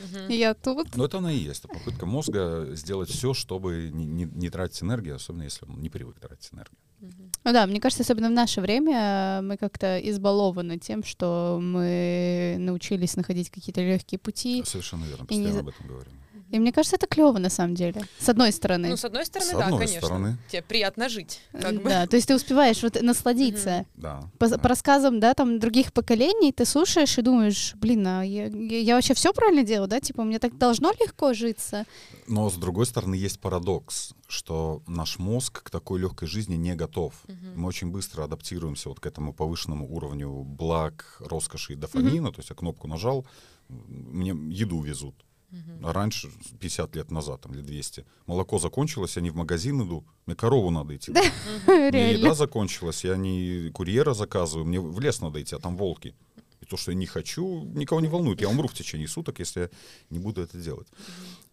Uh-huh. 0.03 0.33
Я 0.33 0.55
тут. 0.55 0.95
Ну, 0.97 1.05
это 1.05 1.19
она 1.19 1.33
и 1.33 1.39
есть. 1.39 1.65
Это 1.65 1.69
попытка 1.73 2.07
мозга 2.07 2.69
сделать 2.73 3.09
все, 3.11 3.35
чтобы 3.35 3.91
не, 3.93 4.05
не, 4.05 4.25
не 4.25 4.51
тратить 4.51 4.83
энергию, 4.83 5.17
особенно 5.17 5.45
если 5.45 5.67
он 5.67 5.81
не 5.81 5.91
привык 5.91 6.19
тратить 6.21 6.51
энергию. 6.53 6.77
Uh-huh. 7.01 7.33
Ну 7.45 7.53
да, 7.53 7.67
мне 7.67 7.81
кажется, 7.81 8.03
особенно 8.03 8.29
в 8.29 8.33
наше 8.33 8.61
время 8.61 9.41
мы 9.43 9.57
как-то 9.57 9.99
избалованы 9.99 10.79
тем, 10.79 11.03
что 11.03 11.59
мы 11.61 12.57
научились 12.59 13.17
находить 13.17 13.51
какие-то 13.51 13.81
легкие 13.81 14.19
пути. 14.19 14.63
Совершенно 14.67 15.05
верно, 15.05 15.27
постоянно 15.27 15.53
не... 15.53 15.61
об 15.61 15.69
этом 15.69 15.87
говорим. 15.87 16.13
И 16.51 16.59
мне 16.59 16.73
кажется, 16.73 16.97
это 16.97 17.07
клево 17.07 17.39
на 17.39 17.49
самом 17.49 17.75
деле. 17.75 18.03
С 18.19 18.29
одной 18.29 18.53
стороны. 18.53 18.89
Ну, 18.89 18.97
с 18.97 19.05
одной 19.05 19.25
стороны, 19.25 19.51
с 19.51 19.55
да, 19.55 19.65
одной 19.67 19.79
конечно. 19.87 20.07
Стороны. 20.07 20.39
Тебе 20.49 20.63
приятно 20.63 21.09
жить. 21.09 21.41
Как 21.53 21.75
бы. 21.75 21.89
Да, 21.89 22.07
то 22.07 22.17
есть 22.17 22.27
ты 22.27 22.35
успеваешь 22.35 22.83
вот 22.83 23.01
насладиться. 23.01 23.87
Да. 23.95 24.23
По, 24.39 24.49
да. 24.49 24.59
по 24.59 24.69
рассказам, 24.69 25.21
да, 25.21 25.35
там 25.35 25.61
других 25.61 25.93
поколений 25.93 26.53
ты 26.53 26.65
слушаешь 26.65 27.17
и 27.19 27.23
думаешь, 27.23 27.75
блин, 27.77 28.05
а 28.07 28.23
я, 28.23 28.47
я, 28.47 28.79
я 28.79 28.95
вообще 28.97 29.15
все 29.15 29.33
правильно 29.33 29.63
делаю, 29.63 29.89
да? 29.89 30.01
Типа, 30.01 30.25
мне 30.25 30.41
так 30.41 30.59
должно 30.59 30.91
легко 30.93 31.35
житься. 31.35 31.87
Но 32.27 32.51
с 32.51 32.55
другой 32.55 32.87
стороны, 32.87 33.15
есть 33.15 33.39
парадокс, 33.41 34.15
что 34.27 34.83
наш 34.89 35.19
мозг 35.19 35.63
к 35.63 35.71
такой 35.71 36.01
легкой 36.01 36.27
жизни 36.27 36.57
не 36.57 36.75
готов. 36.75 37.15
Угу. 37.29 37.37
Мы 37.55 37.69
очень 37.69 37.91
быстро 37.91 38.25
адаптируемся 38.25 38.89
вот 38.89 38.99
к 38.99 39.07
этому 39.07 39.33
повышенному 39.33 39.89
уровню 39.89 40.31
благ, 40.31 41.17
роскоши 41.21 41.75
и 41.75 41.77
дофамина. 41.77 42.29
Угу. 42.29 42.35
То 42.35 42.41
есть 42.41 42.51
я 42.51 42.57
кнопку 42.57 42.89
нажал, 42.89 43.25
мне 43.69 44.31
еду 44.31 44.81
везут 44.83 45.15
Угу. 45.51 45.93
раньше, 45.93 46.31
50 46.61 46.97
лет 46.97 47.11
назад, 47.11 47.41
там, 47.41 47.53
или 47.53 47.63
200, 47.63 48.05
молоко 48.27 48.59
закончилось, 48.59 49.17
я 49.17 49.23
не 49.23 49.31
в 49.31 49.37
магазин 49.37 49.83
иду, 49.83 50.05
мне 50.27 50.37
корову 50.37 50.71
надо 50.71 50.95
идти. 50.95 51.13
Да, 51.13 51.23
мне 51.67 52.13
еда 52.13 52.35
закончилась, 52.35 53.05
я 53.05 53.17
не 53.17 53.71
курьера 53.71 54.15
заказываю, 54.15 54.67
мне 54.67 54.81
в 54.81 55.01
лес 55.01 55.21
надо 55.21 55.43
идти, 55.43 55.57
а 55.57 55.59
там 55.59 55.77
волки. 55.77 56.15
И 56.61 56.67
то, 56.67 56.77
что 56.77 56.93
я 56.93 56.97
не 56.97 57.07
хочу, 57.07 57.65
никого 57.75 58.01
не 58.01 58.09
волнует. 58.09 58.41
Я 58.41 58.49
умру 58.49 58.69
в 58.69 58.75
течение 58.75 59.09
суток, 59.09 59.41
если 59.41 59.61
я 59.61 59.71
не 60.11 60.19
буду 60.19 60.43
это 60.43 60.59
делать. 60.59 60.89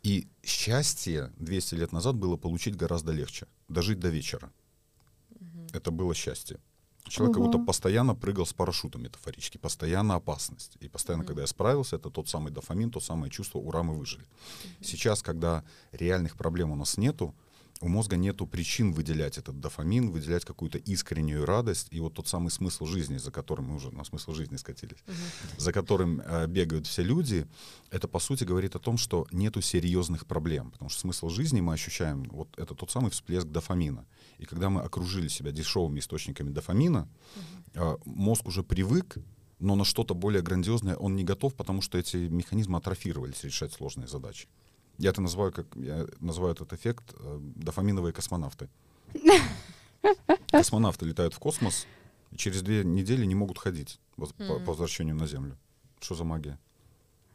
И 0.04 0.28
счастье 0.44 1.32
200 1.38 1.76
лет 1.76 1.92
назад 1.94 2.16
было 2.16 2.36
получить 2.36 2.76
гораздо 2.76 3.14
легче. 3.14 3.48
Дожить 3.70 4.00
до 4.00 4.10
вечера. 4.10 4.52
Это 5.74 5.92
было 5.92 6.14
счастье. 6.14 6.60
Человек 7.10 7.38
угу. 7.38 7.44
как 7.44 7.52
будто 7.52 7.66
постоянно 7.66 8.16
прыгал 8.16 8.46
с 8.46 8.54
парашютом 8.54 9.04
метафорически, 9.04 9.58
постоянно 9.58 10.16
опасность. 10.16 10.78
И 10.80 10.88
постоянно, 10.88 11.24
mm 11.24 11.28
когда 11.28 11.42
я 11.42 11.48
справился, 11.48 11.96
это 11.98 12.10
тот 12.10 12.30
самый 12.30 12.52
дофамин, 12.52 12.90
то 12.92 13.00
самое 13.00 13.32
чувство, 13.32 13.60
ура, 13.60 13.84
мы 13.84 13.98
выжили. 13.98 14.24
mm 14.24 14.84
Сейчас, 14.84 15.22
когда 15.22 15.64
реальных 15.92 16.36
проблем 16.38 16.72
у 16.72 16.76
нас 16.76 16.98
нету, 16.98 17.34
у 17.82 17.88
мозга 17.88 18.18
нету 18.18 18.48
причин 18.48 18.92
выделять 18.92 19.38
этот 19.38 19.60
дофамин, 19.60 20.12
выделять 20.12 20.46
какую-то 20.46 20.78
искреннюю 20.78 21.46
радость. 21.46 21.88
И 21.92 22.00
вот 22.00 22.14
тот 22.14 22.28
самый 22.28 22.50
смысл 22.50 22.86
жизни, 22.86 23.18
за 23.18 23.32
которым 23.32 23.70
мы 23.70 23.76
уже 23.76 23.92
на 23.92 24.04
смысл 24.04 24.34
жизни 24.34 24.58
скатились, 24.58 24.98
uh-huh. 25.06 25.60
за 25.60 25.74
которым 25.74 26.22
э, 26.22 26.48
бегают 26.48 26.88
все 26.88 27.04
люди, 27.04 27.48
это 27.92 28.08
по 28.08 28.20
сути 28.20 28.44
говорит 28.44 28.76
о 28.76 28.80
том, 28.80 28.98
что 28.98 29.28
нету 29.32 29.62
серьезных 29.62 30.26
проблем. 30.26 30.72
Потому 30.72 30.90
что 30.90 31.02
смысл 31.02 31.30
жизни 31.30 31.62
мы 31.62 31.74
ощущаем, 31.74 32.24
вот 32.32 32.50
это 32.58 32.74
тот 32.76 32.92
самый 32.92 33.12
всплеск 33.12 33.48
дофамина. 33.48 34.06
И 34.40 34.46
когда 34.46 34.70
мы 34.70 34.82
окружили 34.82 35.28
себя 35.28 35.52
дешевыми 35.52 36.00
источниками 36.00 36.50
дофамина, 36.50 37.08
uh-huh. 37.74 37.96
э, 37.96 37.98
мозг 38.06 38.48
уже 38.48 38.64
привык 38.64 39.18
но 39.60 39.76
на 39.76 39.86
что-то 39.86 40.14
более 40.14 40.44
грандиозное 40.44 40.96
он 40.96 41.16
не 41.16 41.24
готов, 41.24 41.56
потому 41.56 41.82
что 41.82 41.98
эти 41.98 42.18
механизмы 42.18 42.78
атрофировались 42.78 43.44
решать 43.44 43.74
сложные 43.74 44.08
задачи. 44.08 44.48
Я 44.98 45.12
это 45.12 45.22
называю, 45.22 45.52
как 45.52 45.68
я 45.76 46.08
называю 46.20 46.54
этот 46.54 46.74
эффект 46.74 47.14
э, 47.20 47.40
дофаминовые 47.56 48.14
космонавты. 48.14 48.70
Космонавты 50.48 51.06
летают 51.06 51.34
в 51.34 51.40
космос 51.40 51.86
и 52.32 52.38
через 52.38 52.62
две 52.62 52.84
недели 52.84 53.26
не 53.26 53.36
могут 53.36 53.58
ходить 53.58 54.00
по, 54.16 54.26
по 54.28 54.72
возвращению 54.72 55.16
на 55.16 55.28
Землю. 55.28 55.58
Что 56.00 56.16
за 56.16 56.24
магия? 56.24 56.60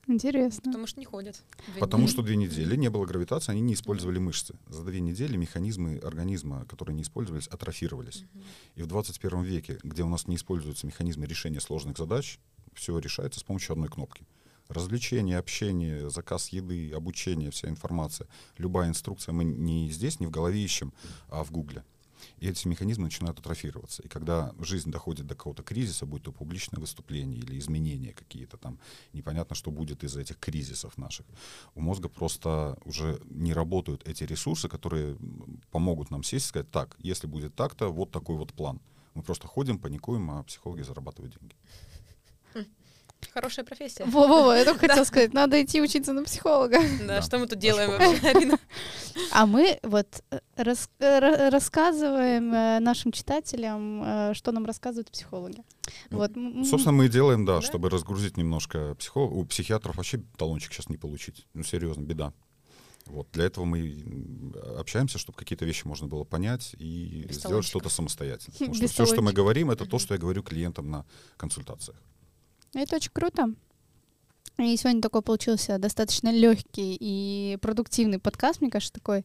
Интересно. 0.08 0.62
Потому 0.64 0.86
что 0.86 0.98
не 0.98 1.06
ходят. 1.06 1.42
Потому 1.78 2.08
что 2.08 2.22
две 2.22 2.36
недели 2.36 2.74
не 2.74 2.90
было 2.90 3.06
гравитации, 3.06 3.52
они 3.52 3.60
не 3.60 3.74
использовали 3.74 4.18
мышцы. 4.18 4.56
За 4.66 4.82
две 4.82 5.00
недели 5.00 5.36
механизмы 5.36 5.98
организма, 5.98 6.64
которые 6.66 6.96
не 6.96 7.02
использовались, 7.02 7.46
атрофировались. 7.46 8.24
Угу. 8.34 8.42
И 8.76 8.82
в 8.82 8.86
21 8.88 9.42
веке, 9.42 9.78
где 9.82 10.02
у 10.02 10.08
нас 10.08 10.26
не 10.26 10.36
используются 10.36 10.86
механизмы 10.86 11.26
решения 11.26 11.60
сложных 11.60 11.96
задач, 11.96 12.40
все 12.74 12.98
решается 12.98 13.38
с 13.38 13.44
помощью 13.44 13.74
одной 13.74 13.88
кнопки. 13.88 14.24
Развлечение, 14.68 15.38
общение, 15.38 16.08
заказ 16.10 16.48
еды, 16.48 16.92
обучение, 16.92 17.50
вся 17.50 17.68
информация, 17.68 18.26
любая 18.56 18.88
инструкция 18.88 19.32
мы 19.32 19.44
не 19.44 19.90
здесь, 19.90 20.20
не 20.20 20.26
в 20.26 20.30
голове 20.30 20.62
ищем, 20.62 20.92
а 21.28 21.44
в 21.44 21.50
Гугле. 21.50 21.84
И 22.38 22.48
эти 22.48 22.66
механизмы 22.66 23.04
начинают 23.04 23.38
атрофироваться. 23.38 24.02
И 24.02 24.08
когда 24.08 24.52
жизнь 24.60 24.90
доходит 24.90 25.26
до 25.26 25.34
какого-то 25.34 25.62
кризиса, 25.62 26.06
будь 26.06 26.22
то 26.22 26.32
публичное 26.32 26.80
выступление 26.80 27.40
или 27.40 27.58
изменения 27.58 28.12
какие-то 28.12 28.56
там, 28.56 28.78
непонятно, 29.12 29.56
что 29.56 29.70
будет 29.70 30.04
из 30.04 30.16
этих 30.16 30.38
кризисов 30.38 30.96
наших, 30.98 31.26
у 31.74 31.80
мозга 31.80 32.08
просто 32.08 32.78
уже 32.84 33.20
не 33.28 33.52
работают 33.52 34.06
эти 34.06 34.24
ресурсы, 34.24 34.68
которые 34.68 35.16
помогут 35.70 36.10
нам 36.10 36.22
сесть 36.22 36.46
и 36.46 36.48
сказать, 36.48 36.70
так, 36.70 36.96
если 36.98 37.26
будет 37.26 37.54
так-то, 37.54 37.88
вот 37.88 38.10
такой 38.10 38.36
вот 38.36 38.52
план. 38.52 38.80
Мы 39.14 39.22
просто 39.22 39.46
ходим, 39.46 39.78
паникуем, 39.78 40.30
а 40.30 40.42
психологи 40.42 40.82
зарабатывают 40.82 41.36
деньги. 41.38 41.54
Хорошая 43.32 43.64
профессия. 43.64 44.04
Во-во, 44.04 44.54
я 44.54 44.64
только 44.64 44.80
хотела 44.88 45.04
сказать, 45.04 45.32
надо 45.32 45.62
идти 45.62 45.80
учиться 45.80 46.12
на 46.12 46.24
психолога. 46.24 46.78
Да, 47.06 47.22
что 47.22 47.38
мы 47.38 47.46
тут 47.46 47.58
делаем 47.58 47.90
вообще? 47.90 48.58
А 49.30 49.46
мы 49.46 49.78
вот 49.82 50.22
э, 50.30 50.40
э, 50.56 51.48
рассказываем 51.50 52.52
э, 52.54 52.80
нашим 52.80 53.12
читателям, 53.12 54.34
что 54.34 54.52
нам 54.52 54.64
рассказывают 54.64 55.10
психологи. 55.10 55.62
Ну, 56.10 56.18
вот. 56.18 56.32
Собственно, 56.66 56.92
мы 56.92 57.06
и 57.06 57.08
делаем, 57.08 57.44
да, 57.44 57.60
чтобы 57.60 57.90
разгрузить 57.90 58.36
немножко 58.36 58.94
психолога. 58.94 59.34
У 59.34 59.44
психиатров 59.44 59.96
вообще 59.96 60.22
талончик 60.36 60.72
сейчас 60.72 60.88
не 60.88 60.96
получить. 60.96 61.46
Ну, 61.52 61.62
серьезно, 61.62 62.02
беда. 62.02 62.32
Вот 63.06 63.28
для 63.32 63.44
этого 63.44 63.64
мы 63.64 64.52
общаемся, 64.78 65.18
чтобы 65.18 65.36
какие-то 65.36 65.64
вещи 65.64 65.86
можно 65.86 66.06
было 66.06 66.24
понять 66.24 66.74
и 66.78 67.24
Без 67.28 67.36
сделать 67.36 67.64
что-то 67.64 67.88
самостоятельно. 67.88 68.54
Потому 68.58 68.74
что 68.74 68.88
все, 68.88 69.06
что 69.06 69.22
мы 69.22 69.32
говорим, 69.32 69.70
это 69.70 69.86
то, 69.86 69.98
что 69.98 70.14
я 70.14 70.20
говорю 70.20 70.42
клиентам 70.42 70.90
на 70.90 71.04
консультациях. 71.36 71.96
Это 72.74 72.96
очень 72.96 73.10
круто. 73.12 73.54
И 74.58 74.76
сегодня 74.76 75.02
такой 75.02 75.22
получился 75.22 75.78
достаточно 75.78 76.30
легкий 76.30 76.96
и 76.98 77.58
продуктивный 77.60 78.18
подкаст, 78.18 78.60
мне 78.60 78.70
кажется, 78.70 78.94
такой. 78.94 79.24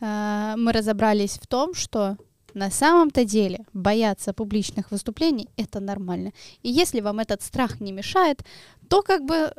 А, 0.00 0.56
мы 0.56 0.72
разобрались 0.72 1.38
в 1.38 1.46
том, 1.46 1.74
что 1.74 2.16
на 2.54 2.70
самом-то 2.70 3.24
деле 3.24 3.64
бояться 3.72 4.32
публичных 4.32 4.90
выступлений— 4.90 5.48
это 5.56 5.80
нормально. 5.80 6.32
И 6.62 6.70
если 6.70 7.00
вам 7.00 7.20
этот 7.20 7.42
страх 7.42 7.80
не 7.80 7.92
мешает, 7.92 8.42
то 8.88 9.02
как 9.02 9.24
бы 9.24 9.52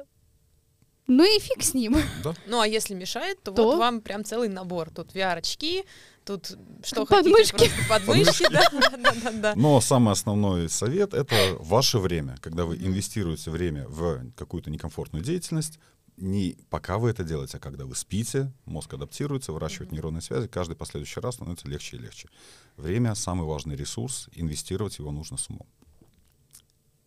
ну 1.08 1.24
и 1.24 1.40
фиг 1.40 1.64
с 1.64 1.74
ним. 1.74 1.98
Да? 2.24 2.36
Ну 2.46 2.60
а 2.60 2.68
если 2.68 2.94
мешает, 2.94 3.42
то, 3.42 3.52
то 3.52 3.64
вот 3.64 3.80
вам 3.80 4.02
прям 4.02 4.24
целый 4.24 4.48
набор. 4.48 4.92
Тут 4.92 5.16
VR-очки, 5.16 5.84
тут 6.30 6.58
что 6.84 7.08
подмышки. 7.08 7.58
хотите, 7.58 7.90
подмышки. 7.90 8.46
Да, 8.52 8.70
да, 8.72 9.14
да, 9.24 9.32
да. 9.32 9.54
Но 9.56 9.82
самый 9.82 10.12
основной 10.12 10.70
совет— 10.70 11.14
это 11.16 11.36
ваше 11.60 11.98
время. 11.98 12.38
Когда 12.40 12.66
вы 12.66 12.76
инвестируете 12.76 13.50
время 13.50 13.88
в 13.88 14.32
какую-то 14.36 14.70
некомфортную 14.70 15.26
деятельность, 15.26 15.80
не 16.18 16.56
пока 16.70 17.00
вы 17.00 17.10
это 17.10 17.24
делаете, 17.24 17.58
а 17.58 17.60
когда 17.60 17.86
вы 17.86 17.96
спите, 17.96 18.52
мозг 18.66 18.94
адаптируется, 18.94 19.54
выращивает 19.54 19.92
нейронные 19.92 20.22
связи, 20.22 20.48
каждый 20.48 20.76
последующий 20.76 21.20
раз 21.20 21.36
становится 21.36 21.68
легче 21.68 21.98
и 21.98 22.00
легче. 22.00 22.30
Время— 22.78 23.16
самый 23.16 23.48
важный 23.48 23.76
ресурс, 23.76 24.30
инвестировать 24.36 25.00
его 25.00 25.12
нужно 25.12 25.38
с 25.38 25.50
умом. 25.50 25.66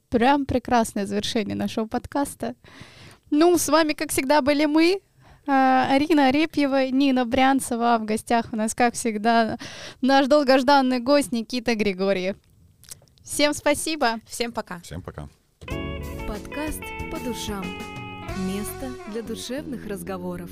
Прям 0.09 0.47
прекрасное 0.47 1.07
завершение 1.07 1.55
нашего 1.55 1.87
подкаста. 1.87 2.57
Ну, 3.31 3.57
с 3.57 3.69
вами, 3.69 3.93
как 3.93 4.11
всегда, 4.11 4.43
были 4.43 4.65
мы, 4.65 5.01
Арина 5.47 6.29
Арепьева, 6.29 6.89
Нина 6.91 7.25
Брянцева. 7.25 7.99
В 8.01 8.05
гостях 8.05 8.47
у 8.53 8.57
нас, 8.57 8.75
как 8.75 8.95
всегда, 8.95 9.59
наш 10.01 10.27
долгожданный 10.27 11.01
гость 11.01 11.33
Никита 11.33 11.75
Григорьев. 11.75 12.37
Всем 13.23 13.55
спасибо. 13.55 14.21
Всем 14.27 14.53
пока. 14.53 14.81
Всем 14.81 15.03
пока. 15.03 15.29
Подкаст 16.27 16.83
по 17.11 17.19
душам. 17.21 17.65
Место 18.47 18.91
для 19.13 19.23
душевных 19.23 19.87
разговоров. 19.87 20.51